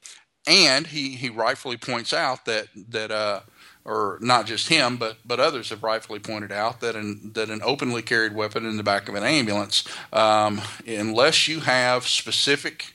and 0.47 0.87
he, 0.87 1.17
he 1.17 1.31
rightfully 1.31 1.77
points 1.77 2.13
out 2.13 2.45
that 2.45 2.69
that 2.91 3.11
uh, 3.11 3.41
or 3.85 4.19
not 4.21 4.47
just 4.47 4.69
him, 4.69 4.97
but 4.97 5.17
but 5.25 5.41
others 5.41 5.71
have 5.71 5.83
rightfully 5.83 6.19
pointed 6.19 6.53
out 6.53 6.81
that 6.81 6.95
an 6.97 7.33
that 7.35 7.49
an 7.51 7.61
openly 7.65 8.03
carried 8.03 8.35
weapon 8.35 8.67
in 8.67 8.77
the 8.77 8.83
back 8.83 9.09
of 9.09 9.15
an 9.15 9.23
ambulance, 9.23 9.85
um, 10.13 10.61
unless 10.87 11.49
you 11.49 11.61
have 11.61 12.07
specific 12.07 12.93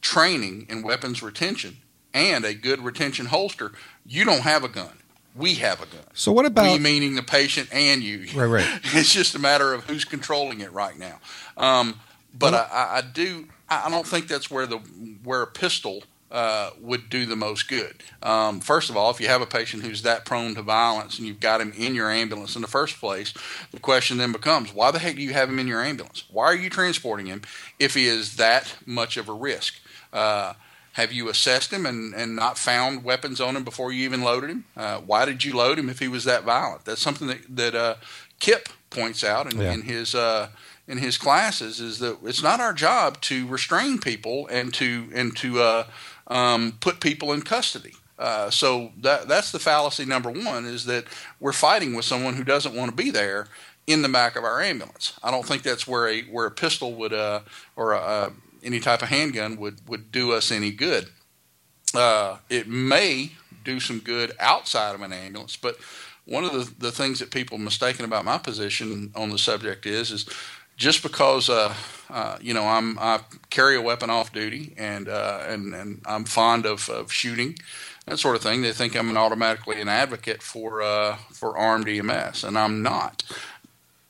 training 0.00 0.66
in 0.68 0.82
weapons 0.82 1.22
retention, 1.22 1.78
and 2.12 2.44
a 2.44 2.54
good 2.54 2.80
retention 2.84 3.26
holster, 3.26 3.72
you 4.06 4.24
don't 4.24 4.42
have 4.42 4.64
a 4.64 4.68
gun. 4.68 4.98
We 5.36 5.54
have 5.54 5.82
a 5.82 5.86
gun. 5.86 6.04
So 6.14 6.30
what 6.30 6.46
about 6.46 6.72
we 6.72 6.78
meaning 6.78 7.16
the 7.16 7.22
patient 7.22 7.68
and 7.72 8.02
you? 8.02 8.26
Right, 8.38 8.46
right. 8.46 8.80
it's 8.84 9.12
just 9.12 9.34
a 9.34 9.38
matter 9.40 9.72
of 9.74 9.84
who's 9.84 10.04
controlling 10.04 10.60
it 10.60 10.72
right 10.72 10.96
now. 10.96 11.18
Um, 11.56 12.00
but 12.32 12.52
Well- 12.52 12.68
I, 12.72 12.98
I 12.98 13.00
do. 13.02 13.48
I 13.68 13.86
I 13.86 13.90
don't 13.90 14.06
think 14.06 14.28
that's 14.28 14.50
where 14.50 14.66
the 14.66 14.76
where 15.24 15.42
a 15.42 15.46
pistol 15.46 16.04
uh, 16.30 16.70
would 16.80 17.08
do 17.10 17.26
the 17.26 17.36
most 17.36 17.68
good. 17.68 18.02
Um, 18.22 18.60
first 18.60 18.90
of 18.90 18.96
all, 18.96 19.10
if 19.10 19.20
you 19.20 19.28
have 19.28 19.42
a 19.42 19.46
patient 19.46 19.84
who's 19.84 20.02
that 20.02 20.24
prone 20.24 20.54
to 20.56 20.62
violence 20.62 21.18
and 21.18 21.28
you've 21.28 21.40
got 21.40 21.60
him 21.60 21.72
in 21.76 21.94
your 21.94 22.10
ambulance 22.10 22.56
in 22.56 22.62
the 22.62 22.68
first 22.68 22.98
place, 22.98 23.32
the 23.70 23.78
question 23.78 24.16
then 24.16 24.32
becomes, 24.32 24.74
why 24.74 24.90
the 24.90 24.98
heck 24.98 25.16
do 25.16 25.22
you 25.22 25.32
have 25.32 25.48
him 25.48 25.58
in 25.58 25.68
your 25.68 25.82
ambulance? 25.82 26.24
Why 26.30 26.46
are 26.46 26.56
you 26.56 26.70
transporting 26.70 27.26
him 27.26 27.42
if 27.78 27.94
he 27.94 28.06
is 28.06 28.36
that 28.36 28.76
much 28.84 29.16
of 29.16 29.28
a 29.28 29.32
risk? 29.32 29.74
Uh, 30.12 30.54
have 30.94 31.12
you 31.12 31.28
assessed 31.28 31.72
him 31.72 31.86
and, 31.86 32.14
and 32.14 32.36
not 32.36 32.56
found 32.56 33.04
weapons 33.04 33.40
on 33.40 33.56
him 33.56 33.64
before 33.64 33.92
you 33.92 34.04
even 34.04 34.22
loaded 34.22 34.50
him? 34.50 34.64
Uh, 34.76 34.98
why 34.98 35.24
did 35.24 35.44
you 35.44 35.54
load 35.56 35.78
him 35.78 35.88
if 35.88 35.98
he 35.98 36.08
was 36.08 36.24
that 36.24 36.44
violent? 36.44 36.84
That's 36.84 37.00
something 37.02 37.26
that, 37.28 37.40
that 37.56 37.74
uh, 37.74 37.94
Kip 38.38 38.68
points 38.90 39.24
out 39.24 39.52
in, 39.52 39.60
Yeah. 39.60 39.72
in 39.72 39.82
his 39.82 40.14
uh, 40.14 40.48
in 40.86 40.98
his 40.98 41.16
classes 41.16 41.80
is 41.80 41.98
that 41.98 42.18
it's 42.24 42.42
not 42.42 42.60
our 42.60 42.72
job 42.74 43.20
to 43.22 43.46
restrain 43.46 43.98
people 43.98 44.46
and 44.48 44.72
to 44.74 45.08
and 45.14 45.36
to 45.38 45.62
uh, 45.62 45.86
um, 46.28 46.76
put 46.80 47.00
people 47.00 47.32
in 47.32 47.42
custody. 47.42 47.94
Uh, 48.18 48.48
so 48.48 48.92
that 48.98 49.26
that's 49.26 49.50
the 49.50 49.58
fallacy 49.58 50.04
number 50.04 50.30
one 50.30 50.64
is 50.64 50.84
that 50.84 51.04
we're 51.40 51.52
fighting 51.52 51.94
with 51.94 52.04
someone 52.04 52.34
who 52.34 52.44
doesn't 52.44 52.74
want 52.74 52.90
to 52.90 52.96
be 52.96 53.10
there 53.10 53.48
in 53.86 54.02
the 54.02 54.08
back 54.08 54.36
of 54.36 54.44
our 54.44 54.60
ambulance. 54.60 55.14
I 55.22 55.30
don't 55.30 55.44
think 55.44 55.62
that's 55.62 55.86
where 55.86 56.08
a 56.08 56.22
where 56.22 56.46
a 56.46 56.50
pistol 56.50 56.94
would 56.94 57.12
uh, 57.12 57.40
or 57.76 57.92
a, 57.92 58.32
any 58.62 58.80
type 58.80 59.02
of 59.02 59.08
handgun 59.08 59.56
would 59.56 59.86
would 59.88 60.12
do 60.12 60.32
us 60.32 60.52
any 60.52 60.70
good. 60.70 61.08
Uh, 61.92 62.38
it 62.48 62.68
may 62.68 63.32
do 63.64 63.80
some 63.80 63.98
good 63.98 64.32
outside 64.38 64.94
of 64.94 65.02
an 65.02 65.12
ambulance, 65.12 65.56
but 65.56 65.76
one 66.26 66.44
of 66.44 66.52
the, 66.52 66.72
the 66.78 66.92
things 66.92 67.18
that 67.18 67.30
people 67.30 67.58
mistaken 67.58 68.04
about 68.04 68.24
my 68.24 68.38
position 68.38 69.12
on 69.14 69.30
the 69.30 69.38
subject 69.38 69.86
is 69.86 70.10
is 70.10 70.26
just 70.76 71.02
because 71.02 71.48
uh, 71.48 71.74
uh, 72.10 72.38
you 72.40 72.54
know 72.54 72.64
I'm 72.64 72.98
I 72.98 73.20
carry 73.50 73.76
a 73.76 73.82
weapon 73.82 74.10
off 74.10 74.32
duty 74.32 74.74
and 74.76 75.08
uh, 75.08 75.44
and 75.46 75.74
and 75.74 76.02
I'm 76.06 76.24
fond 76.24 76.66
of, 76.66 76.88
of 76.88 77.12
shooting 77.12 77.56
that 78.06 78.18
sort 78.18 78.36
of 78.36 78.42
thing. 78.42 78.62
They 78.62 78.72
think 78.72 78.96
I'm 78.96 79.10
an 79.10 79.16
automatically 79.16 79.80
an 79.80 79.88
advocate 79.88 80.42
for 80.42 80.82
uh, 80.82 81.16
for 81.32 81.56
armed 81.56 81.88
EMS, 81.88 82.44
and 82.44 82.58
I'm 82.58 82.82
not. 82.82 83.22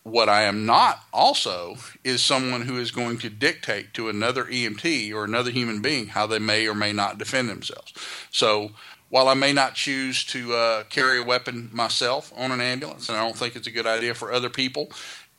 What 0.02 0.28
I 0.28 0.42
am 0.42 0.66
not 0.66 1.02
also 1.14 1.76
is 2.02 2.23
someone 2.23 2.62
who 2.62 2.78
is 2.78 2.90
going 2.90 3.16
to 3.18 3.30
dictate 3.30 3.94
to 3.94 4.11
another 4.11 4.44
EMT 4.44 5.14
or 5.14 5.25
another 5.25 5.50
human 5.50 5.80
being 5.80 6.09
how 6.09 6.26
they 6.26 6.38
may 6.38 6.68
or 6.68 6.75
may 6.75 6.92
not 6.92 7.16
defend 7.16 7.49
themselves. 7.49 7.94
So 8.30 8.73
while 9.09 9.28
I 9.28 9.35
may 9.35 9.54
not 9.54 9.75
choose 9.76 10.23
to 10.25 10.52
uh, 10.52 10.85
carry 10.85 11.21
a 11.21 11.25
weapon 11.25 11.71
myself 11.73 12.33
on 12.37 12.52
an 12.52 12.61
ambulance, 12.61 13.09
and 13.09 13.16
I 13.16 13.23
don't 13.23 13.37
think 13.37 13.56
it's 13.56 13.66
a 13.66 13.71
good 13.71 13.87
idea 13.87 14.12
for 14.12 14.30
other 14.30 14.50
people, 14.50 14.90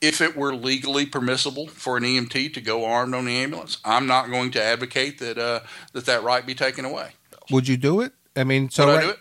if 0.02 0.22
it 0.22 0.36
were 0.36 0.54
legally 0.54 1.06
permissible 1.06 1.68
for 1.68 1.98
an 1.98 2.04
EMT 2.04 2.54
to 2.54 2.62
go 2.62 2.86
armed 2.86 3.14
on 3.16 3.26
the 3.26 3.36
ambulance, 3.38 3.78
I'm 3.84 4.08
not 4.08 4.30
going 4.30 4.52
to 4.52 4.64
advocate 4.64 5.20
that 5.20 5.38
uh, 5.38 5.62
that 5.94 6.06
that 6.06 6.24
right 6.24 6.46
be 6.46 6.56
taken 6.56 6.86
away. 6.86 7.12
Would 7.52 7.68
you 7.68 7.78
do 7.78 8.02
it? 8.02 8.14
I 8.36 8.44
mean, 8.44 8.70
so 8.70 8.90
I 8.90 9.06
right- 9.06 9.16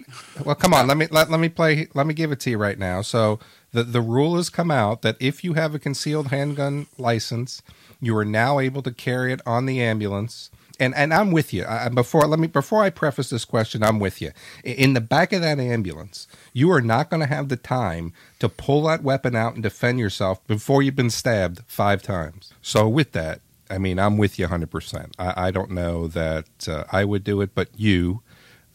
well, 0.45 0.54
come 0.54 0.75
on. 0.75 0.87
Let 0.88 0.97
me 0.97 1.07
let, 1.11 1.31
let 1.31 1.38
me 1.40 1.49
play. 1.49 1.88
Let 1.95 2.07
me 2.07 2.14
give 2.14 2.33
it 2.33 2.40
to 2.40 2.50
you 2.50 2.59
right 2.59 2.78
now. 2.78 3.02
So 3.02 3.38
the 3.73 3.85
the 3.85 4.00
rule 4.00 4.37
has 4.37 4.50
come 4.50 4.71
out 4.71 5.02
that 5.02 5.16
if 5.21 5.45
you 5.45 5.54
have 5.54 5.75
a 5.75 5.78
concealed 5.78 6.28
handgun 6.28 6.87
license, 6.99 7.62
you 8.00 8.16
are 8.16 8.25
now 8.25 8.59
able 8.59 8.83
to 8.83 8.90
carry 8.90 9.33
it 9.33 9.40
on 9.47 9.66
the 9.66 9.81
ambulance. 9.81 10.50
And 10.81 10.95
and 10.95 11.14
I'm 11.14 11.33
with 11.33 11.52
you. 11.54 11.66
I, 11.66 11.88
before 11.88 12.26
let 12.28 12.40
me 12.40 12.49
before 12.49 12.83
I 12.83 12.90
preface 12.90 13.31
this 13.31 13.45
question, 13.45 13.83
I'm 13.83 14.00
with 14.00 14.23
you. 14.23 14.33
In 14.64 14.95
the 14.95 15.00
back 15.00 15.33
of 15.33 15.43
that 15.43 15.59
ambulance, 15.61 16.28
you 16.52 16.71
are 16.73 16.81
not 16.83 17.11
going 17.11 17.21
to 17.21 17.28
have 17.28 17.49
the 17.49 17.57
time 17.57 18.12
to 18.40 18.49
pull 18.49 18.85
that 18.85 19.02
weapon 19.02 19.37
out 19.37 19.54
and 19.54 19.62
defend 19.62 20.00
yourself 20.00 20.47
before 20.47 20.83
you've 20.83 20.97
been 20.97 21.11
stabbed 21.11 21.62
five 21.69 22.02
times. 22.02 22.54
So 22.62 22.88
with 22.88 23.12
that, 23.12 23.40
I 23.71 23.78
mean, 23.78 23.99
I'm 23.99 24.19
with 24.19 24.38
you 24.38 24.49
100%. 24.49 25.12
I, 25.19 25.49
I 25.49 25.50
don't 25.52 25.71
know 25.73 26.09
that 26.09 26.69
uh, 26.69 26.85
I 26.93 27.04
would 27.04 27.25
do 27.25 27.40
it, 27.40 27.54
but 27.54 27.69
you, 27.76 28.23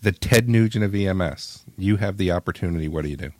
the 0.01 0.11
Ted 0.11 0.49
Nugent 0.49 0.85
of 0.85 0.95
EMS, 0.95 1.65
you 1.77 1.97
have 1.97 2.17
the 2.17 2.31
opportunity. 2.31 2.87
What 2.87 3.03
do 3.03 3.09
you 3.09 3.17
do? 3.17 3.31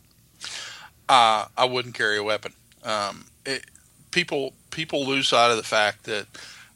uh, 1.08 1.46
I 1.56 1.66
wouldn't 1.66 1.94
carry 1.94 2.18
a 2.18 2.22
weapon. 2.22 2.54
Um, 2.84 3.26
it, 3.46 3.64
people 4.12 4.54
people 4.70 5.06
lose 5.06 5.28
sight 5.28 5.50
of 5.50 5.58
the 5.58 5.64
fact 5.64 6.04
that 6.04 6.26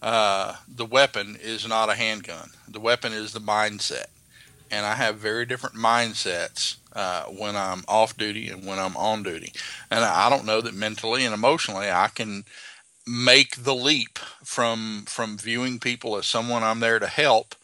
uh, 0.05 0.57
the 0.69 0.85
weapon 0.85 1.37
is 1.41 1.67
not 1.67 1.89
a 1.89 1.95
handgun. 1.95 2.51
The 2.69 2.79
weapon 2.79 3.13
is 3.15 3.33
the 3.33 3.41
mindset, 3.41 4.07
and 4.71 4.85
I 4.85 4.95
have 4.95 5.17
very 5.17 5.47
different 5.47 5.77
mindsets 5.77 6.77
uh, 6.93 7.25
when 7.25 7.57
I'm 7.57 7.85
off 7.89 8.17
duty 8.17 8.51
and 8.51 8.67
when 8.67 8.79
I'm 8.79 8.97
on 8.99 9.23
duty. 9.23 9.53
And 9.91 10.05
I 10.05 10.29
don't 10.29 10.45
know 10.45 10.61
that 10.61 10.75
mentally 10.75 11.25
and 11.25 11.33
emotionally 11.33 11.91
I 11.91 12.09
can 12.15 12.45
make 13.07 13.65
the 13.65 13.75
leap 13.75 14.19
from 14.45 15.05
from 15.09 15.39
viewing 15.39 15.79
people 15.79 16.17
as 16.17 16.27
someone 16.27 16.63
I'm 16.63 16.81
there 16.81 16.99
to 16.99 17.07
help 17.07 17.55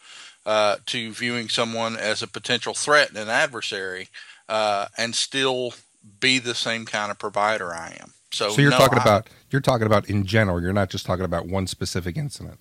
uh, 0.47 0.77
to 0.87 1.13
viewing 1.13 1.49
someone 1.51 1.97
as 1.97 2.23
a 2.23 2.27
potential 2.27 2.75
threat 2.75 3.11
and 3.11 3.19
an 3.19 3.29
adversary, 3.29 4.09
uh, 4.49 4.87
and 4.97 5.15
still 5.15 5.75
be 6.21 6.39
the 6.39 6.55
same 6.55 6.87
kind 6.87 7.11
of 7.11 7.19
provider 7.19 7.75
I 7.75 7.97
am. 8.01 8.15
So, 8.33 8.51
So 8.51 8.63
you're 8.63 8.71
no, 8.71 8.79
talking 8.79 8.99
I- 8.99 9.03
about 9.03 9.29
you're 9.51 9.61
talking 9.61 9.87
about 9.87 10.09
in 10.09 10.25
general. 10.25 10.63
You're 10.63 10.73
not 10.73 10.91
just 10.91 11.07
talking 11.07 11.25
about 11.25 11.47
one 11.47 11.67
specific 11.67 12.17
incident. 12.17 12.61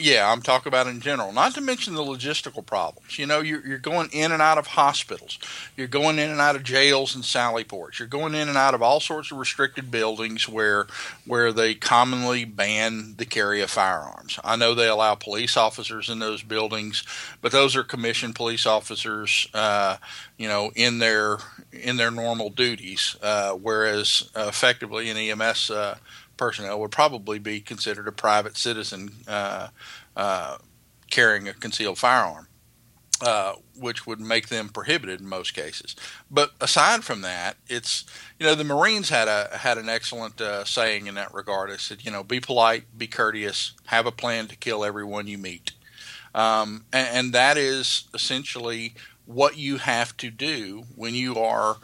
Yeah, 0.00 0.30
I'm 0.30 0.42
talking 0.42 0.70
about 0.70 0.86
in 0.86 1.00
general. 1.00 1.32
Not 1.32 1.54
to 1.54 1.60
mention 1.60 1.94
the 1.94 2.02
logistical 2.02 2.64
problems. 2.64 3.18
You 3.18 3.26
know, 3.26 3.40
you're, 3.40 3.66
you're 3.66 3.78
going 3.78 4.08
in 4.12 4.30
and 4.30 4.40
out 4.40 4.56
of 4.56 4.68
hospitals. 4.68 5.40
You're 5.76 5.88
going 5.88 6.20
in 6.20 6.30
and 6.30 6.40
out 6.40 6.54
of 6.54 6.62
jails 6.62 7.16
and 7.16 7.24
sally 7.24 7.64
ports. 7.64 7.98
You're 7.98 8.06
going 8.06 8.34
in 8.34 8.48
and 8.48 8.56
out 8.56 8.74
of 8.74 8.82
all 8.82 9.00
sorts 9.00 9.32
of 9.32 9.38
restricted 9.38 9.90
buildings 9.90 10.48
where 10.48 10.86
where 11.26 11.52
they 11.52 11.74
commonly 11.74 12.44
ban 12.44 13.16
the 13.16 13.26
carry 13.26 13.60
of 13.60 13.70
firearms. 13.70 14.38
I 14.44 14.54
know 14.54 14.72
they 14.72 14.88
allow 14.88 15.16
police 15.16 15.56
officers 15.56 16.08
in 16.08 16.20
those 16.20 16.44
buildings, 16.44 17.02
but 17.40 17.50
those 17.50 17.74
are 17.74 17.82
commissioned 17.82 18.36
police 18.36 18.66
officers. 18.66 19.48
Uh, 19.52 19.96
you 20.36 20.46
know, 20.46 20.70
in 20.76 21.00
their 21.00 21.38
in 21.72 21.96
their 21.96 22.12
normal 22.12 22.50
duties, 22.50 23.16
uh, 23.20 23.50
whereas 23.52 24.30
effectively 24.36 25.10
an 25.10 25.16
EMS 25.16 25.70
uh, 25.70 25.98
personnel 26.38 26.80
would 26.80 26.90
probably 26.90 27.38
be 27.38 27.60
considered 27.60 28.08
a 28.08 28.12
private 28.12 28.56
citizen 28.56 29.10
uh, 29.26 29.68
uh, 30.16 30.56
carrying 31.10 31.48
a 31.48 31.52
concealed 31.52 31.98
firearm, 31.98 32.48
uh, 33.20 33.54
which 33.76 34.06
would 34.06 34.20
make 34.20 34.48
them 34.48 34.70
prohibited 34.70 35.20
in 35.20 35.28
most 35.28 35.52
cases. 35.52 35.94
But 36.30 36.52
aside 36.60 37.04
from 37.04 37.20
that, 37.22 37.56
it's 37.66 38.04
you 38.38 38.46
know 38.46 38.54
the 38.54 38.64
Marines 38.64 39.10
had 39.10 39.28
a 39.28 39.58
had 39.58 39.76
an 39.76 39.90
excellent 39.90 40.40
uh, 40.40 40.64
saying 40.64 41.06
in 41.06 41.16
that 41.16 41.34
regard. 41.34 41.70
They 41.70 41.76
said, 41.76 42.04
you 42.04 42.10
know, 42.10 42.22
be 42.22 42.40
polite, 42.40 42.84
be 42.96 43.06
courteous, 43.06 43.74
have 43.86 44.06
a 44.06 44.12
plan 44.12 44.46
to 44.46 44.56
kill 44.56 44.84
everyone 44.84 45.26
you 45.26 45.36
meet, 45.36 45.72
um, 46.34 46.84
and, 46.92 47.08
and 47.16 47.32
that 47.34 47.58
is 47.58 48.04
essentially 48.14 48.94
what 49.26 49.58
you 49.58 49.76
have 49.76 50.16
to 50.16 50.30
do 50.30 50.84
when 50.96 51.14
you 51.14 51.36
are 51.36 51.76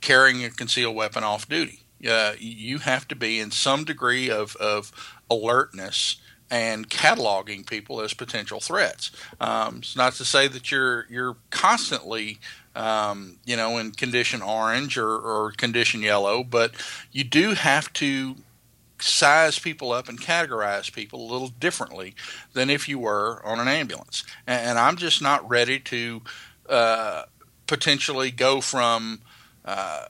carrying 0.00 0.44
a 0.44 0.50
concealed 0.50 0.94
weapon 0.94 1.24
off 1.24 1.48
duty 1.48 1.81
uh, 2.08 2.32
you 2.38 2.78
have 2.78 3.06
to 3.08 3.16
be 3.16 3.40
in 3.40 3.50
some 3.50 3.84
degree 3.84 4.30
of, 4.30 4.56
of 4.56 4.92
alertness 5.30 6.16
and 6.50 6.90
cataloging 6.90 7.66
people 7.66 8.02
as 8.02 8.12
potential 8.12 8.60
threats. 8.60 9.10
Um, 9.40 9.78
it's 9.78 9.96
not 9.96 10.12
to 10.14 10.24
say 10.24 10.48
that 10.48 10.70
you're 10.70 11.06
you're 11.08 11.36
constantly 11.50 12.38
um, 12.76 13.38
you 13.46 13.56
know 13.56 13.78
in 13.78 13.92
condition 13.92 14.42
orange 14.42 14.98
or, 14.98 15.16
or 15.16 15.52
condition 15.52 16.02
yellow, 16.02 16.44
but 16.44 16.74
you 17.10 17.24
do 17.24 17.54
have 17.54 17.90
to 17.94 18.36
size 19.00 19.58
people 19.58 19.92
up 19.92 20.08
and 20.08 20.20
categorize 20.20 20.92
people 20.92 21.20
a 21.20 21.28
little 21.30 21.48
differently 21.48 22.14
than 22.52 22.70
if 22.70 22.88
you 22.88 22.98
were 22.98 23.42
on 23.44 23.58
an 23.58 23.68
ambulance. 23.68 24.24
And, 24.46 24.78
I'm 24.78 24.96
just 24.96 25.20
not 25.20 25.48
ready 25.48 25.80
to 25.80 26.22
uh, 26.68 27.24
potentially 27.66 28.30
go 28.30 28.60
from 28.60 29.20
uh, 29.64 30.04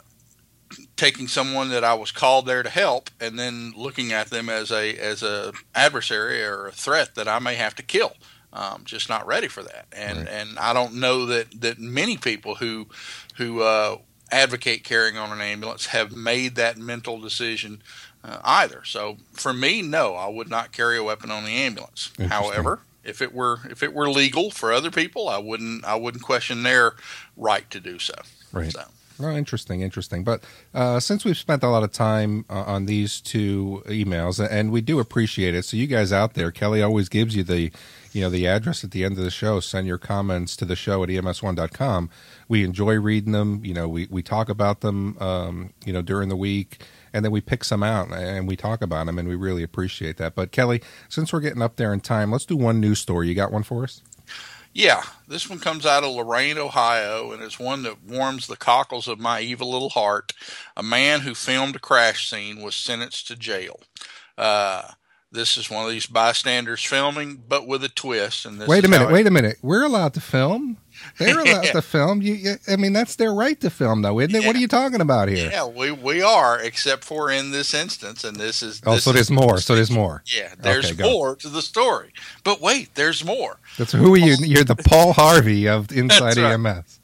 taking 0.97 1.29
someone 1.29 1.69
that 1.71 1.85
I 1.85 1.95
was 1.95 2.11
called 2.11 2.47
there 2.47 2.63
to 2.63 2.71
help 2.71 3.11
and 3.21 3.39
then 3.39 3.73
looking 3.77 4.13
at 4.13 4.31
them 4.31 4.49
as 4.49 4.71
a 4.71 4.97
as 4.97 5.23
a 5.23 5.53
adversary 5.75 6.43
or 6.45 6.67
a 6.69 6.73
threat 6.73 7.15
that 7.15 7.29
I 7.29 7.39
may 7.39 7.55
have 7.57 7.75
to 7.77 7.83
kill. 7.83 8.15
Um, 8.55 8.83
just 8.85 9.09
not 9.09 9.27
ready 9.27 9.49
for 9.49 9.63
that, 9.63 9.87
and 9.93 10.19
Right. 10.19 10.29
and 10.29 10.59
I 10.59 10.73
don't 10.75 10.95
know 10.95 11.25
that 11.27 11.61
that 11.63 11.79
many 11.79 12.19
people 12.19 12.57
who 12.57 12.87
who 13.37 13.63
uh, 13.63 13.97
advocate 14.31 14.85
carrying 14.85 15.17
on 15.17 15.33
an 15.33 15.41
ambulance 15.41 15.87
have 15.87 16.13
made 16.15 16.55
that 16.57 16.77
mental 16.77 17.19
decision 17.19 17.83
uh, 18.23 18.39
either. 18.45 18.85
So 18.85 19.17
for 19.33 19.53
me, 19.55 19.81
no, 19.81 20.15
I 20.15 20.29
would 20.29 20.51
not 20.51 20.73
carry 20.73 20.99
a 20.99 21.03
weapon 21.03 21.31
on 21.31 21.45
the 21.45 21.53
ambulance. 21.53 22.11
However, 22.29 22.81
if 23.05 23.23
it 23.23 23.33
were 23.35 23.61
if 23.71 23.83
it 23.83 23.95
were 23.95 24.11
legal 24.11 24.51
for 24.51 24.71
other 24.71 24.91
people, 24.91 25.31
I 25.31 25.39
wouldn't 25.39 25.85
I 25.87 25.95
wouldn't 25.95 26.23
question 26.23 26.63
their 26.63 26.93
right 27.39 27.69
to 27.71 27.81
do 27.81 27.99
so. 27.99 28.15
Right. 28.53 28.71
So 28.71 28.85
Oh, 29.23 29.31
interesting, 29.31 29.83
interesting. 29.83 30.25
But 30.25 30.43
uh, 30.75 30.99
since 30.99 31.25
we've 31.25 31.39
spent 31.39 31.63
a 31.63 31.69
lot 31.69 31.85
of 31.85 31.93
time 31.93 32.45
uh, 32.51 32.63
on 32.63 32.87
these 32.87 33.21
two 33.21 33.83
emails, 33.87 34.45
and 34.45 34.73
we 34.73 34.81
do 34.81 34.99
appreciate 34.99 35.55
it, 35.55 35.65
so 35.65 35.77
you 35.77 35.87
guys 35.87 36.13
out 36.13 36.35
there, 36.35 36.51
Kelly 36.51 36.83
always 36.83 37.09
gives 37.09 37.37
you 37.37 37.45
the, 37.45 37.71
you 38.13 38.21
know, 38.21 38.29
the 38.31 38.49
address 38.49 38.83
at 38.83 38.91
the 38.91 39.05
end 39.05 39.19
of 39.19 39.23
the 39.23 39.31
show. 39.31 39.61
Send 39.61 39.87
your 39.87 39.99
comments 39.99 40.57
to 40.57 40.65
the 40.65 40.75
show 40.75 41.05
at 41.05 41.09
ems1.com. 41.09 42.11
We 42.49 42.65
enjoy 42.65 42.99
reading 42.99 43.33
them. 43.33 43.65
You 43.65 43.75
know, 43.75 43.89
we 43.89 44.09
we 44.11 44.23
talk 44.23 44.49
about 44.49 44.81
them, 44.81 45.17
um, 45.19 45.73
you 45.85 45.93
know, 45.93 46.03
during 46.03 46.29
the 46.29 46.37
week, 46.37 46.83
and 47.13 47.25
then 47.25 47.31
we 47.31 47.41
pick 47.41 47.63
some 47.63 47.83
out 47.85 48.11
and 48.13 48.49
we 48.49 48.57
talk 48.57 48.83
about 48.83 49.07
them, 49.07 49.19
and 49.19 49.29
we 49.29 49.37
really 49.37 49.63
appreciate 49.63 50.17
that. 50.17 50.35
But 50.35 50.51
Kelly, 50.51 50.83
since 51.09 51.33
we're 51.33 51.41
getting 51.41 51.63
up 51.63 51.77
there 51.77 51.93
in 51.93 52.01
time, 52.01 52.33
let's 52.33 52.47
do 52.47 52.57
one 52.57 52.81
news 52.81 52.99
story. 52.99 53.29
You 53.29 53.35
got 53.35 53.53
one 53.53 53.63
for 53.63 53.85
us? 53.85 54.03
Yeah, 54.75 55.03
this 55.29 55.51
one 55.51 55.59
comes 55.59 55.85
out 55.85 56.03
of 56.03 56.13
Lorain, 56.13 56.57
Ohio, 56.57 57.33
and 57.33 57.43
it's 57.43 57.59
one 57.59 57.83
that 57.83 58.03
warms 58.03 58.47
the 58.47 58.57
cockles 58.57 59.07
of 59.07 59.19
my 59.21 59.41
evil 59.41 59.71
little 59.71 59.91
heart. 59.91 60.33
A 60.77 60.83
man 60.83 61.21
who 61.21 61.35
filmed 61.35 61.77
a 61.77 61.79
crash 61.79 62.31
scene 62.31 62.63
was 62.63 62.75
sentenced 62.75 63.29
to 63.29 63.37
jail. 63.37 63.81
Uh, 64.39 64.83
this 65.31 65.57
is 65.57 65.71
one 65.71 65.85
of 65.85 65.91
these 65.91 66.07
bystanders 66.07 66.83
filming, 66.83 67.43
but 67.47 67.67
with 67.67 67.85
a 67.85 67.89
twist. 67.89 68.47
And 68.47 68.59
wait 68.67 68.85
a 68.85 68.89
minute, 68.89 69.11
wait 69.11 69.27
a 69.27 69.31
minute. 69.31 69.59
We're 69.63 69.83
allowed 69.83 70.15
to 70.15 70.21
film. 70.21 70.79
They're 71.19 71.41
allowed 71.41 71.65
to 71.73 71.83
film. 71.83 72.23
You, 72.23 72.57
I 72.69 72.77
mean, 72.77 72.93
that's 72.93 73.17
their 73.17 73.33
right 73.33 73.61
to 73.61 73.71
film, 73.71 74.03
though, 74.03 74.21
isn't 74.21 74.35
it? 74.35 74.43
Yeah. 74.43 74.47
What 74.47 74.57
are 74.57 74.61
you 74.61 74.69
talking 74.69 75.01
about 75.01 75.29
here? 75.29 75.51
Yeah, 75.51 75.67
we 75.67 75.91
we 75.91 76.23
are, 76.23 76.61
except 76.61 77.05
for 77.05 77.31
in 77.31 77.51
this 77.51 77.75
instance, 77.75 78.25
and 78.25 78.37
this 78.37 78.62
is. 78.62 78.81
Oh, 78.87 78.95
this 78.95 79.05
so 79.05 79.12
there's 79.12 79.31
more. 79.31 79.59
So 79.59 79.75
there's 79.75 79.91
more. 79.91 80.23
Yeah, 80.27 80.55
there's 80.59 80.93
okay, 80.93 81.03
more 81.03 81.37
to 81.37 81.49
the 81.49 81.62
story. 81.62 82.12
But 82.45 82.61
wait, 82.61 82.95
there's 82.95 83.25
more. 83.25 83.59
That's 83.79 83.93
who 83.93 84.15
are 84.15 84.19
you? 84.19 84.37
You're 84.41 84.65
the 84.65 84.77
Paul 84.77 85.12
Harvey 85.12 85.69
of 85.69 85.91
Inside 86.03 86.38
EMS. 86.38 87.01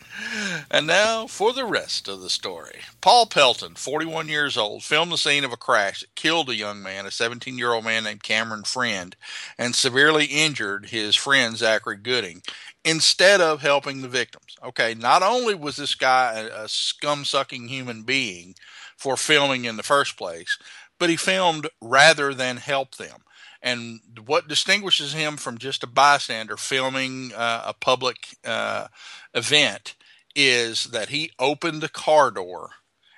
And 0.71 0.87
now 0.87 1.27
for 1.27 1.53
the 1.53 1.65
rest 1.65 2.09
of 2.09 2.21
the 2.21 2.31
story. 2.31 2.81
Paul 3.01 3.27
Pelton, 3.27 3.75
41 3.75 4.29
years 4.29 4.57
old, 4.57 4.83
filmed 4.83 5.13
the 5.13 5.19
scene 5.19 5.45
of 5.45 5.53
a 5.53 5.57
crash 5.57 6.01
that 6.01 6.15
killed 6.15 6.51
a 6.51 6.57
young 6.57 6.83
man, 6.83 7.07
a 7.07 7.11
17 7.11 7.57
year 7.57 7.73
old 7.73 7.85
man 7.85 8.05
named 8.05 8.23
Cameron 8.23 8.65
Friend, 8.65 9.15
and 9.59 9.75
severely 9.75 10.27
injured 10.27 10.87
his 10.87 11.17
friend 11.17 11.57
Zachary 11.57 11.97
Gooding 11.97 12.43
instead 12.85 13.41
of 13.41 13.63
helping 13.63 14.03
the 14.03 14.09
victims. 14.09 14.57
Okay, 14.65 14.95
not 14.95 15.23
only 15.23 15.55
was 15.55 15.77
this 15.77 15.95
guy 15.95 16.35
a, 16.35 16.65
a 16.65 16.69
scum 16.69 17.25
sucking 17.25 17.69
human 17.69 18.03
being 18.03 18.55
for 18.97 19.17
filming 19.17 19.65
in 19.65 19.77
the 19.77 19.83
first 19.83 20.17
place, 20.17 20.59
but 20.99 21.11
he 21.11 21.17
filmed 21.17 21.69
rather 21.81 22.35
than 22.35 22.57
help 22.57 22.97
them. 22.97 23.21
And 23.61 24.01
what 24.27 24.49
distinguishes 24.49 25.13
him 25.13 25.37
from 25.37 25.59
just 25.59 25.83
a 25.83 25.89
bystander 25.89 26.57
filming 26.57 27.33
uh, 27.35 27.63
a 27.67 27.75
public 27.75 28.37
uh, 28.45 28.87
event 29.35 29.97
is 30.35 30.85
that 30.85 31.09
he 31.09 31.33
opened 31.39 31.81
the 31.81 31.89
car 31.89 32.31
door 32.31 32.71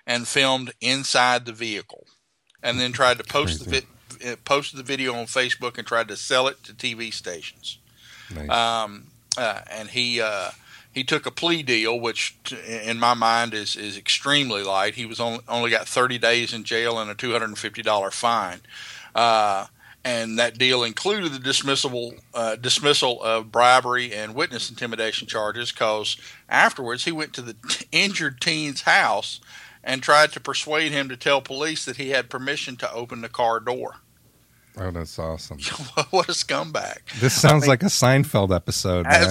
and 0.07 0.27
filmed 0.27 0.73
inside 0.81 1.45
the 1.45 1.53
vehicle, 1.53 2.07
and 2.63 2.81
then 2.81 2.93
tried 2.93 3.19
to 3.19 3.25
post 3.25 3.65
the 3.65 3.71
vi- 3.71 4.31
uh, 4.33 4.37
post 4.45 4.77
the 4.77 4.83
video 4.83 5.15
on 5.15 5.27
Facebook 5.27 5.79
and 5.79 5.87
tried 5.87 6.09
to 6.09 6.17
sell 6.17 6.47
it 6.49 6.63
to 6.65 6.73
TV 6.73 7.13
stations. 7.13 7.79
Nice. 8.35 8.51
Um, 8.51 9.07
uh, 9.39 9.61
and 9.71 9.91
he 9.91 10.21
uh, 10.21 10.51
he 10.93 11.05
took 11.05 11.27
a 11.27 11.31
plea 11.31 11.63
deal, 11.63 11.99
which 11.99 12.37
in 12.67 12.99
my 12.99 13.15
mind 13.15 13.55
is 13.55 13.77
is 13.77 13.97
extremely 13.97 14.63
light. 14.63 14.95
He 14.95 15.07
was 15.07 15.21
only 15.21 15.41
only 15.49 15.71
got 15.71 15.87
30 15.89 16.19
days 16.19 16.53
in 16.53 16.65
jail 16.65 16.99
and 16.99 17.11
a 17.11 17.15
250 17.15 17.83
dollar 17.83 18.11
fine. 18.11 18.61
Uh, 19.15 19.67
and 20.05 20.39
that 20.39 20.59
deal 20.59 20.83
included 20.83 21.33
the 21.33 21.39
dismissal 21.39 22.15
uh, 22.35 22.57
dismissal 22.57 23.23
of 23.23 23.53
bribery 23.53 24.15
and 24.15 24.35
witness 24.35 24.71
intimidation 24.71 25.27
charges. 25.27 25.73
Because 25.73 26.17
afterwards, 26.49 27.05
he 27.05 27.13
went 27.13 27.33
to 27.35 27.43
the 27.43 27.55
t- 27.69 27.87
injured 27.93 28.41
teen's 28.41 28.83
house 28.83 29.41
and 29.83 30.03
tried 30.03 30.33
to 30.33 30.41
persuade 30.41 30.93
him 30.93 31.09
to 31.09 31.17
tell 31.17 31.41
police 31.41 31.85
that 31.85 31.97
he 31.97 32.11
had 32.11 32.31
permission 32.31 32.77
to 32.77 32.93
open 32.93 33.21
the 33.21 33.29
car 33.29 33.61
door. 33.61 33.97
Oh, 34.79 34.91
that's 34.91 35.19
awesome! 35.19 35.59
what 36.11 36.29
a 36.29 36.33
scumbag! 36.33 36.99
This 37.19 37.35
sounds 37.35 37.65
I 37.65 37.67
mean, 37.67 37.69
like 37.71 37.83
a 37.83 37.87
Seinfeld 37.87 38.55
episode, 38.55 39.05
man. 39.05 39.31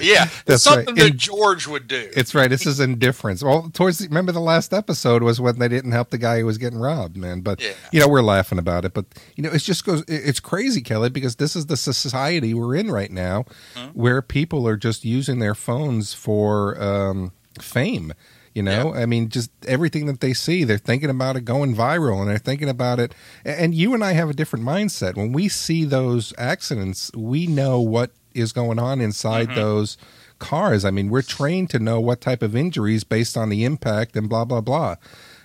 yeah, 0.00 0.28
that's 0.46 0.62
something 0.62 0.94
right. 0.94 1.04
that 1.04 1.16
George 1.16 1.66
would 1.66 1.88
do. 1.88 2.08
It's 2.16 2.34
right. 2.34 2.48
This 2.48 2.64
is 2.64 2.78
indifference. 2.78 3.42
Well, 3.42 3.70
towards 3.72 3.98
the, 3.98 4.08
remember 4.08 4.32
the 4.32 4.40
last 4.40 4.72
episode 4.72 5.22
was 5.22 5.40
when 5.40 5.58
they 5.58 5.68
didn't 5.68 5.92
help 5.92 6.10
the 6.10 6.18
guy 6.18 6.38
who 6.38 6.46
was 6.46 6.56
getting 6.56 6.78
robbed, 6.78 7.16
man. 7.16 7.40
But 7.40 7.60
yeah. 7.60 7.72
you 7.90 8.00
know 8.00 8.08
we're 8.08 8.22
laughing 8.22 8.58
about 8.58 8.84
it, 8.84 8.94
but 8.94 9.06
you 9.34 9.42
know 9.42 9.50
it 9.50 9.58
just 9.58 9.84
goes. 9.84 10.04
It's 10.06 10.40
crazy, 10.40 10.82
Kelly, 10.82 11.10
because 11.10 11.36
this 11.36 11.56
is 11.56 11.66
the 11.66 11.76
society 11.76 12.54
we're 12.54 12.76
in 12.76 12.90
right 12.90 13.10
now, 13.10 13.44
hmm? 13.74 13.88
where 13.88 14.22
people 14.22 14.68
are 14.68 14.76
just 14.76 15.04
using 15.04 15.40
their 15.40 15.54
phones 15.54 16.14
for 16.14 16.80
um, 16.80 17.32
fame 17.60 18.12
you 18.58 18.64
know, 18.64 18.92
yeah. 18.92 19.02
I 19.02 19.06
mean, 19.06 19.28
just 19.28 19.52
everything 19.68 20.06
that 20.06 20.18
they 20.18 20.32
see, 20.32 20.64
they're 20.64 20.78
thinking 20.78 21.10
about 21.10 21.36
it 21.36 21.44
going 21.44 21.76
viral 21.76 22.18
and 22.20 22.28
they're 22.28 22.38
thinking 22.38 22.68
about 22.68 22.98
it. 22.98 23.14
And 23.44 23.72
you 23.72 23.94
and 23.94 24.02
I 24.02 24.14
have 24.14 24.28
a 24.28 24.32
different 24.32 24.64
mindset. 24.64 25.14
When 25.14 25.30
we 25.32 25.48
see 25.48 25.84
those 25.84 26.34
accidents, 26.36 27.12
we 27.14 27.46
know 27.46 27.80
what 27.80 28.10
is 28.34 28.52
going 28.52 28.80
on 28.80 29.00
inside 29.00 29.50
mm-hmm. 29.50 29.60
those 29.60 29.96
cars. 30.40 30.84
I 30.84 30.90
mean, 30.90 31.08
we're 31.08 31.22
trained 31.22 31.70
to 31.70 31.78
know 31.78 32.00
what 32.00 32.20
type 32.20 32.42
of 32.42 32.56
injuries 32.56 33.04
based 33.04 33.36
on 33.36 33.48
the 33.48 33.64
impact 33.64 34.16
and 34.16 34.28
blah, 34.28 34.44
blah, 34.44 34.60
blah. 34.60 34.96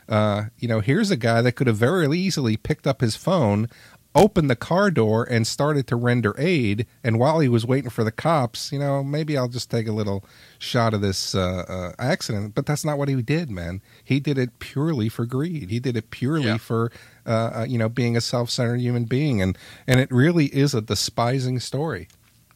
Uh, 0.09 0.45
you 0.57 0.67
know, 0.67 0.79
here's 0.79 1.11
a 1.11 1.15
guy 1.15 1.43
that 1.43 1.51
could 1.51 1.67
have 1.67 1.77
very 1.77 2.17
easily 2.17 2.57
picked 2.57 2.87
up 2.87 2.99
his 2.99 3.15
phone, 3.15 3.69
opened 4.15 4.49
the 4.49 4.55
car 4.55 4.91
door 4.91 5.23
and 5.23 5.45
started 5.47 5.87
to 5.87 5.95
render 5.95 6.35
aid. 6.37 6.85
And 7.03 7.19
while 7.19 7.39
he 7.39 7.47
was 7.47 7.65
waiting 7.65 7.89
for 7.89 8.03
the 8.03 8.11
cops, 8.11 8.71
you 8.71 8.79
know, 8.79 9.03
maybe 9.03 9.37
I'll 9.37 9.47
just 9.47 9.71
take 9.71 9.87
a 9.87 9.91
little 9.91 10.23
shot 10.59 10.93
of 10.93 11.01
this 11.01 11.33
uh, 11.35 11.65
uh, 11.67 11.93
accident. 11.99 12.55
But 12.55 12.65
that's 12.65 12.85
not 12.85 12.97
what 12.97 13.09
he 13.09 13.21
did, 13.21 13.49
man. 13.49 13.81
He 14.03 14.19
did 14.19 14.37
it 14.37 14.59
purely 14.59 15.09
for 15.09 15.25
greed. 15.25 15.69
He 15.69 15.79
did 15.79 15.97
it 15.97 16.11
purely 16.11 16.45
yeah. 16.45 16.57
for, 16.57 16.91
uh, 17.25 17.51
uh 17.55 17.65
you 17.67 17.77
know, 17.77 17.89
being 17.89 18.15
a 18.15 18.21
self-centered 18.21 18.79
human 18.79 19.05
being. 19.05 19.41
And 19.41 19.57
and 19.87 19.99
it 19.99 20.11
really 20.11 20.45
is 20.47 20.73
a 20.73 20.81
despising 20.81 21.59
story. 21.59 22.07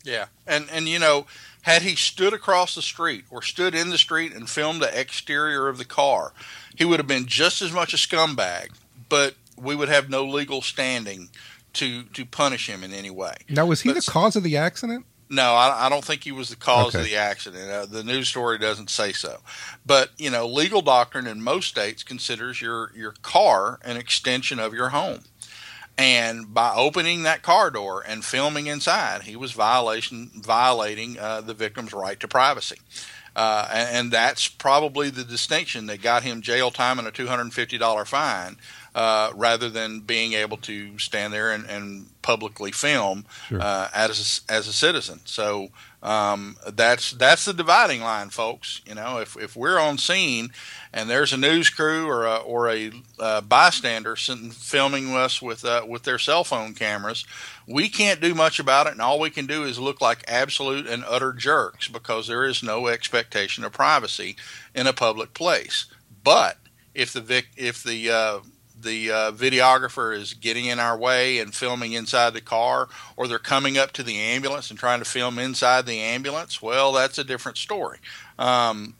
Yeah, 0.04 0.28
and 0.46 0.70
and 0.72 0.88
you 0.88 1.00
know, 1.00 1.26
had 1.64 1.82
he 1.82 1.96
stood 1.96 2.32
across 2.32 2.76
the 2.76 2.82
street 2.82 3.26
or 3.30 3.42
stood 3.42 3.76
in 3.76 3.90
the 3.90 3.98
street 3.98 4.34
and 4.34 4.50
filmed 4.50 4.82
the 4.82 5.00
exterior 5.00 5.68
of 5.68 5.78
the 5.78 5.86
car, 5.86 6.32
he 6.74 6.86
would 6.86 7.00
have 7.00 7.08
been 7.08 7.26
just 7.26 7.62
as 7.62 7.74
much 7.74 7.94
a 7.94 7.98
scumbag. 7.98 8.70
But 9.10 9.36
we 9.58 9.76
would 9.76 9.90
have 9.90 10.10
no 10.10 10.26
legal 10.26 10.62
standing 10.62 11.30
to 11.74 12.04
to 12.04 12.26
punish 12.26 12.70
him 12.70 12.84
in 12.84 12.94
any 12.94 13.10
way. 13.10 13.36
Now, 13.50 13.66
was 13.66 13.82
he 13.82 13.90
but, 13.90 14.04
the 14.04 14.12
cause 14.12 14.36
of 14.36 14.44
the 14.44 14.58
accident? 14.58 15.06
No, 15.30 15.54
I, 15.54 15.88
I, 15.88 15.90
don't 15.90 16.06
think 16.06 16.24
he 16.24 16.32
was 16.32 16.48
the 16.48 16.56
cause 16.56 16.96
okay. 16.96 17.00
of 17.00 17.06
the 17.06 17.18
accident. 17.18 17.70
Uh, 17.70 17.86
the 17.86 18.04
news 18.04 18.30
story 18.30 18.58
doesn't 18.58 18.90
say 18.90 19.12
so. 19.12 19.40
But 19.86 20.12
you 20.18 20.30
know, 20.30 20.48
legal 20.48 20.82
doctrine 20.82 21.28
in 21.28 21.42
most 21.42 21.68
states 21.68 22.04
considers 22.04 22.62
your 22.62 22.92
your 22.96 23.14
car 23.22 23.80
an 23.84 23.98
extension 23.98 24.60
of 24.60 24.74
your 24.74 24.90
home. 24.90 25.22
And 25.98 26.54
by 26.54 26.74
opening 26.76 27.24
that 27.24 27.42
car 27.42 27.72
door 27.72 28.04
and 28.08 28.24
filming 28.24 28.68
inside, 28.68 29.24
he 29.24 29.36
was 29.36 29.52
violation 29.52 30.30
violating 30.36 31.18
uh, 31.20 31.42
the 31.42 31.56
victim's 31.56 31.92
right 31.92 32.20
to 32.20 32.28
privacy. 32.28 32.78
Uh, 33.36 33.68
and, 33.72 33.96
and, 33.96 34.12
that's 34.12 34.48
probably 34.48 35.12
the 35.12 35.24
distinction 35.24 35.86
that 35.86 36.02
got 36.02 36.24
him 36.24 36.42
jail 36.42 36.72
time 36.72 36.98
and 36.98 37.08
a 37.08 37.12
$250 37.12 38.08
fine 38.08 38.58
uh, 38.98 39.32
rather 39.36 39.70
than 39.70 40.00
being 40.00 40.34
able 40.34 40.58
to 40.58 40.98
stand 40.98 41.32
there 41.32 41.52
and, 41.52 41.70
and 41.70 42.10
publicly 42.24 42.72
film 42.72 43.26
sure. 43.48 43.62
uh, 43.62 43.88
as 43.94 44.42
a, 44.50 44.52
as 44.52 44.68
a 44.68 44.74
citizen. 44.74 45.20
So 45.24 45.70
um, 46.02 46.58
that's 46.74 47.12
that's 47.12 47.46
the 47.46 47.54
dividing 47.54 48.02
line, 48.02 48.32
folks. 48.32 48.82
You 48.88 48.96
know, 48.96 49.20
if 49.20 49.38
if 49.38 49.56
we're 49.56 49.78
on 49.78 50.00
scene 50.00 50.50
and 50.92 51.08
there's 51.08 51.32
a 51.32 51.38
news 51.38 51.70
crew 51.70 52.10
or 52.10 52.26
a, 52.26 52.38
or 52.38 52.72
a 52.72 52.92
uh, 53.20 53.42
bystander 53.42 54.16
sitting 54.16 54.50
filming 54.50 55.14
us 55.14 55.44
with 55.44 55.64
uh, 55.64 55.86
with 55.88 56.02
their 56.02 56.18
cell 56.18 56.44
phone 56.44 56.74
cameras, 56.74 57.24
we 57.68 57.90
can't 57.90 58.20
do 58.20 58.34
much 58.34 58.58
about 58.58 58.88
it, 58.88 58.94
and 58.94 59.02
all 59.02 59.20
we 59.20 59.30
can 59.30 59.46
do 59.46 59.64
is 59.64 59.78
look 59.78 60.02
like 60.02 60.24
absolute 60.28 60.88
and 60.88 61.06
utter 61.08 61.34
jerks 61.34 61.88
because 61.88 62.28
there 62.28 62.46
is 62.46 62.64
no 62.64 62.88
expectation 62.88 63.64
of 63.64 63.74
privacy 63.74 64.36
in 64.74 64.88
a 64.88 64.94
public 64.94 65.36
place. 65.36 65.86
But 66.24 66.58
if 66.96 67.14
the 67.14 67.22
vic- 67.22 67.54
if 67.58 67.84
the 67.84 68.10
uh, 68.10 68.40
the 68.82 69.12
uh, 69.12 69.32
videographer 69.32 70.16
is 70.16 70.34
getting 70.34 70.66
in 70.66 70.80
our 70.80 70.98
way 70.98 71.40
and 71.40 71.54
filming 71.54 71.94
inside 71.94 72.34
the 72.34 72.42
car, 72.42 72.88
or 73.16 73.28
they're 73.28 73.40
coming 73.40 73.78
up 73.78 73.92
to 73.94 74.04
the 74.04 74.18
ambulance 74.18 74.70
and 74.70 74.80
trying 74.80 75.00
to 75.00 75.06
film 75.06 75.40
inside 75.40 75.86
the 75.86 76.00
ambulance, 76.00 76.62
well, 76.62 76.92
that's 76.92 77.18
a 77.18 77.24
different 77.24 77.58
story. 77.58 78.00
Um, 78.38 78.96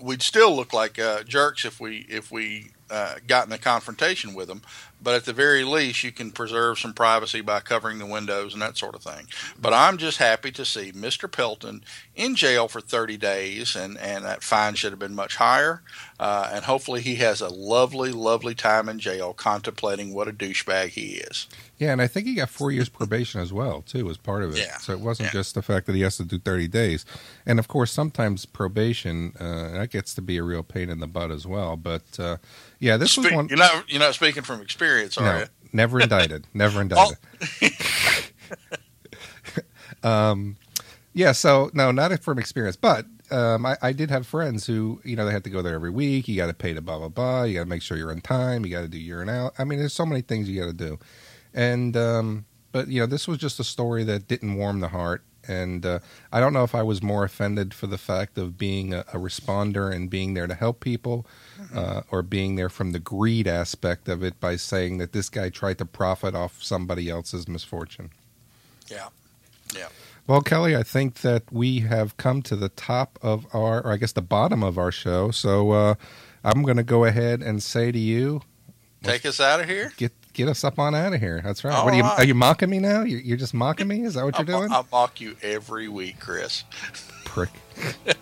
we'd 0.00 0.22
still 0.22 0.54
look 0.54 0.72
like 0.72 0.98
uh, 0.98 1.22
jerks 1.22 1.64
if 1.64 1.80
we 1.80 2.06
if 2.08 2.32
we 2.32 2.70
uh, 2.90 3.14
got 3.26 3.46
in 3.46 3.52
a 3.52 3.58
confrontation 3.58 4.34
with 4.34 4.48
them. 4.48 4.62
but 5.02 5.14
at 5.14 5.24
the 5.24 5.32
very 5.32 5.64
least, 5.64 6.04
you 6.04 6.12
can 6.12 6.30
preserve 6.30 6.78
some 6.78 6.92
privacy 6.92 7.40
by 7.40 7.60
covering 7.60 7.98
the 7.98 8.04
windows 8.04 8.52
and 8.52 8.60
that 8.60 8.76
sort 8.76 8.94
of 8.94 9.02
thing. 9.02 9.26
But 9.58 9.72
I'm 9.72 9.96
just 9.96 10.18
happy 10.18 10.50
to 10.52 10.64
see 10.64 10.92
Mr. 10.92 11.30
Pelton 11.30 11.82
in 12.14 12.34
jail 12.34 12.68
for 12.68 12.82
30 12.82 13.16
days, 13.16 13.74
and, 13.74 13.96
and 13.96 14.24
that 14.24 14.42
fine 14.42 14.74
should 14.74 14.92
have 14.92 14.98
been 14.98 15.14
much 15.14 15.36
higher. 15.36 15.82
Uh, 16.18 16.50
and 16.52 16.66
hopefully, 16.66 17.00
he 17.00 17.14
has 17.16 17.40
a 17.40 17.48
lovely, 17.48 18.12
lovely 18.12 18.54
time 18.54 18.88
in 18.90 18.98
jail 18.98 19.32
contemplating 19.32 20.12
what 20.12 20.28
a 20.28 20.32
douchebag 20.32 20.90
he 20.90 21.14
is. 21.14 21.46
Yeah, 21.80 21.92
and 21.92 22.02
I 22.02 22.06
think 22.06 22.26
he 22.26 22.34
got 22.34 22.50
four 22.50 22.70
years 22.70 22.90
probation 22.90 23.40
as 23.40 23.54
well, 23.54 23.80
too, 23.80 24.10
as 24.10 24.18
part 24.18 24.42
of 24.42 24.52
it. 24.52 24.58
Yeah. 24.58 24.76
So 24.76 24.92
it 24.92 25.00
wasn't 25.00 25.28
Yeah. 25.28 25.32
just 25.40 25.54
the 25.54 25.62
fact 25.62 25.86
that 25.86 25.94
he 25.94 26.02
has 26.02 26.18
to 26.18 26.26
do 26.26 26.38
30 26.38 26.68
days. 26.68 27.06
And 27.46 27.58
of 27.58 27.68
course, 27.68 27.90
sometimes 27.90 28.44
probation, 28.44 29.32
uh, 29.40 29.70
that 29.70 29.90
gets 29.90 30.12
to 30.16 30.20
be 30.22 30.36
a 30.36 30.42
real 30.42 30.62
pain 30.62 30.90
in 30.90 31.00
the 31.00 31.06
butt 31.06 31.30
as 31.30 31.46
well. 31.46 31.78
But 31.78 32.02
uh, 32.20 32.36
yeah, 32.80 32.98
this 32.98 33.16
was 33.16 33.32
one. 33.32 33.48
you're 33.48 33.56
not 33.56 33.90
you're 33.90 33.98
not 33.98 34.12
speaking 34.14 34.42
from 34.42 34.60
experience, 34.60 35.16
are 35.16 35.24
no, 35.24 35.38
you? 35.40 35.46
never 35.72 36.00
indicted. 36.00 36.46
Never 36.54 36.82
indicted. 36.82 37.16
um, 40.02 40.56
yeah, 41.14 41.32
so 41.32 41.70
no, 41.72 41.90
not 41.90 42.22
from 42.22 42.38
experience, 42.38 42.76
but 42.76 43.06
um, 43.30 43.64
I, 43.64 43.76
I 43.80 43.92
did 43.92 44.10
have 44.10 44.26
friends 44.26 44.66
who, 44.66 45.00
you 45.04 45.16
know, 45.16 45.24
they 45.24 45.32
had 45.32 45.44
to 45.44 45.50
go 45.50 45.62
there 45.62 45.74
every 45.74 45.90
week. 45.90 46.28
You 46.28 46.36
got 46.36 46.48
to 46.48 46.54
pay 46.54 46.74
to 46.74 46.80
blah 46.80 46.98
blah 46.98 47.08
blah. 47.08 47.44
You 47.44 47.54
got 47.54 47.64
to 47.64 47.68
make 47.68 47.82
sure 47.82 47.96
you're 47.96 48.10
on 48.10 48.20
time. 48.20 48.64
You 48.64 48.70
got 48.70 48.82
to 48.82 48.88
do 48.88 48.98
urine 48.98 49.28
out. 49.28 49.54
I 49.58 49.64
mean, 49.64 49.78
there's 49.78 49.92
so 49.94 50.06
many 50.06 50.20
things 50.20 50.48
you 50.48 50.60
got 50.60 50.66
to 50.66 50.72
do, 50.72 50.98
and 51.54 51.96
um, 51.96 52.44
but 52.72 52.88
you 52.88 53.00
know, 53.00 53.06
this 53.06 53.26
was 53.26 53.38
just 53.38 53.60
a 53.60 53.64
story 53.64 54.04
that 54.04 54.28
didn't 54.28 54.54
warm 54.56 54.80
the 54.80 54.88
heart. 54.88 55.22
And 55.48 55.84
uh, 55.86 56.00
I 56.30 56.38
don't 56.38 56.52
know 56.52 56.64
if 56.64 56.74
I 56.74 56.82
was 56.82 57.02
more 57.02 57.24
offended 57.24 57.72
for 57.72 57.86
the 57.86 57.98
fact 57.98 58.36
of 58.36 58.58
being 58.58 58.92
a, 58.92 59.00
a 59.12 59.16
responder 59.16 59.92
and 59.92 60.10
being 60.10 60.34
there 60.34 60.46
to 60.46 60.54
help 60.54 60.80
people, 60.80 61.26
uh, 61.74 62.02
or 62.10 62.22
being 62.22 62.56
there 62.56 62.68
from 62.68 62.92
the 62.92 62.98
greed 62.98 63.48
aspect 63.48 64.08
of 64.08 64.22
it 64.22 64.38
by 64.38 64.56
saying 64.56 64.98
that 64.98 65.12
this 65.12 65.28
guy 65.30 65.48
tried 65.48 65.78
to 65.78 65.86
profit 65.86 66.34
off 66.34 66.62
somebody 66.62 67.08
else's 67.08 67.48
misfortune. 67.48 68.10
Yeah. 68.88 69.08
Yeah. 69.74 69.88
Well, 70.26 70.42
Kelly, 70.42 70.76
I 70.76 70.82
think 70.82 71.22
that 71.22 71.50
we 71.50 71.80
have 71.80 72.16
come 72.16 72.42
to 72.42 72.54
the 72.54 72.68
top 72.68 73.18
of 73.22 73.46
our, 73.54 73.80
or 73.80 73.92
I 73.92 73.96
guess 73.96 74.12
the 74.12 74.22
bottom 74.22 74.62
of 74.62 74.78
our 74.78 74.92
show. 74.92 75.30
So 75.30 75.70
uh, 75.72 75.94
I'm 76.44 76.62
going 76.62 76.76
to 76.76 76.84
go 76.84 77.04
ahead 77.06 77.42
and 77.42 77.62
say 77.62 77.90
to 77.90 77.98
you, 77.98 78.42
Take 79.02 79.24
us 79.24 79.40
out 79.40 79.60
of 79.60 79.66
here. 79.66 79.92
get 79.96 80.12
get 80.32 80.48
us 80.48 80.64
up 80.64 80.78
on 80.78 80.94
out 80.94 81.12
of 81.12 81.20
here. 81.20 81.40
That's 81.44 81.64
right. 81.64 81.74
All 81.74 81.84
what 81.84 81.92
are 81.92 81.94
oh, 81.94 81.98
you? 81.98 82.02
right. 82.02 82.18
Are 82.18 82.24
you 82.24 82.34
mocking 82.34 82.70
me 82.70 82.78
now? 82.78 83.02
You're, 83.02 83.20
you're 83.20 83.36
just 83.36 83.54
mocking 83.54 83.88
me? 83.88 84.02
Is 84.02 84.14
that 84.14 84.24
what 84.24 84.38
you're 84.38 84.56
I, 84.56 84.58
doing? 84.58 84.72
I 84.72 84.84
mock 84.90 85.20
you 85.20 85.36
every 85.42 85.88
week, 85.88 86.20
Chris. 86.20 86.64
Prick. 87.24 87.50
All 88.06 88.12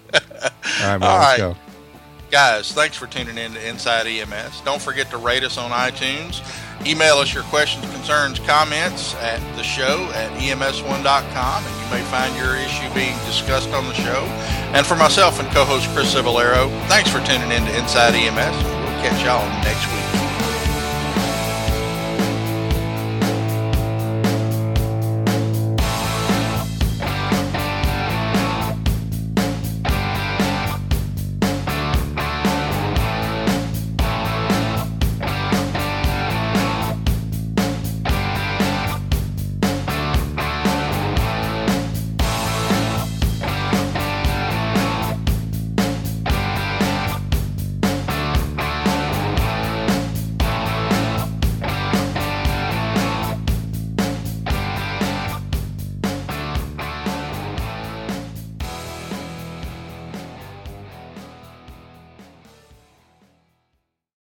right, 0.82 0.92
All 0.92 0.98
let's 0.98 1.02
right. 1.02 1.36
go. 1.38 1.56
Guys, 2.30 2.72
thanks 2.72 2.94
for 2.94 3.06
tuning 3.06 3.38
in 3.38 3.54
to 3.54 3.68
Inside 3.68 4.06
EMS. 4.06 4.60
Don't 4.60 4.82
forget 4.82 5.10
to 5.10 5.16
rate 5.16 5.44
us 5.44 5.56
on 5.56 5.70
iTunes. 5.70 6.44
Email 6.86 7.14
us 7.16 7.32
your 7.32 7.42
questions, 7.44 7.90
concerns, 7.90 8.38
comments 8.40 9.14
at 9.16 9.40
the 9.56 9.62
show 9.62 10.04
at 10.12 10.30
E 10.42 10.50
ems1.com, 10.50 11.64
and 11.64 11.84
you 11.84 11.90
may 11.90 12.02
find 12.10 12.36
your 12.36 12.54
issue 12.56 12.92
being 12.94 13.16
discussed 13.24 13.70
on 13.70 13.84
the 13.86 13.94
show. 13.94 14.24
And 14.76 14.86
for 14.86 14.94
myself 14.94 15.40
and 15.40 15.48
co 15.52 15.64
host 15.64 15.88
Chris 15.94 16.14
Cebollero, 16.14 16.68
thanks 16.88 17.10
for 17.10 17.20
tuning 17.20 17.50
in 17.50 17.64
to 17.64 17.78
Inside 17.78 18.14
EMS. 18.14 18.62
We'll 18.62 19.02
catch 19.02 19.24
y'all 19.24 19.48
next 19.64 19.86
week. 19.90 20.27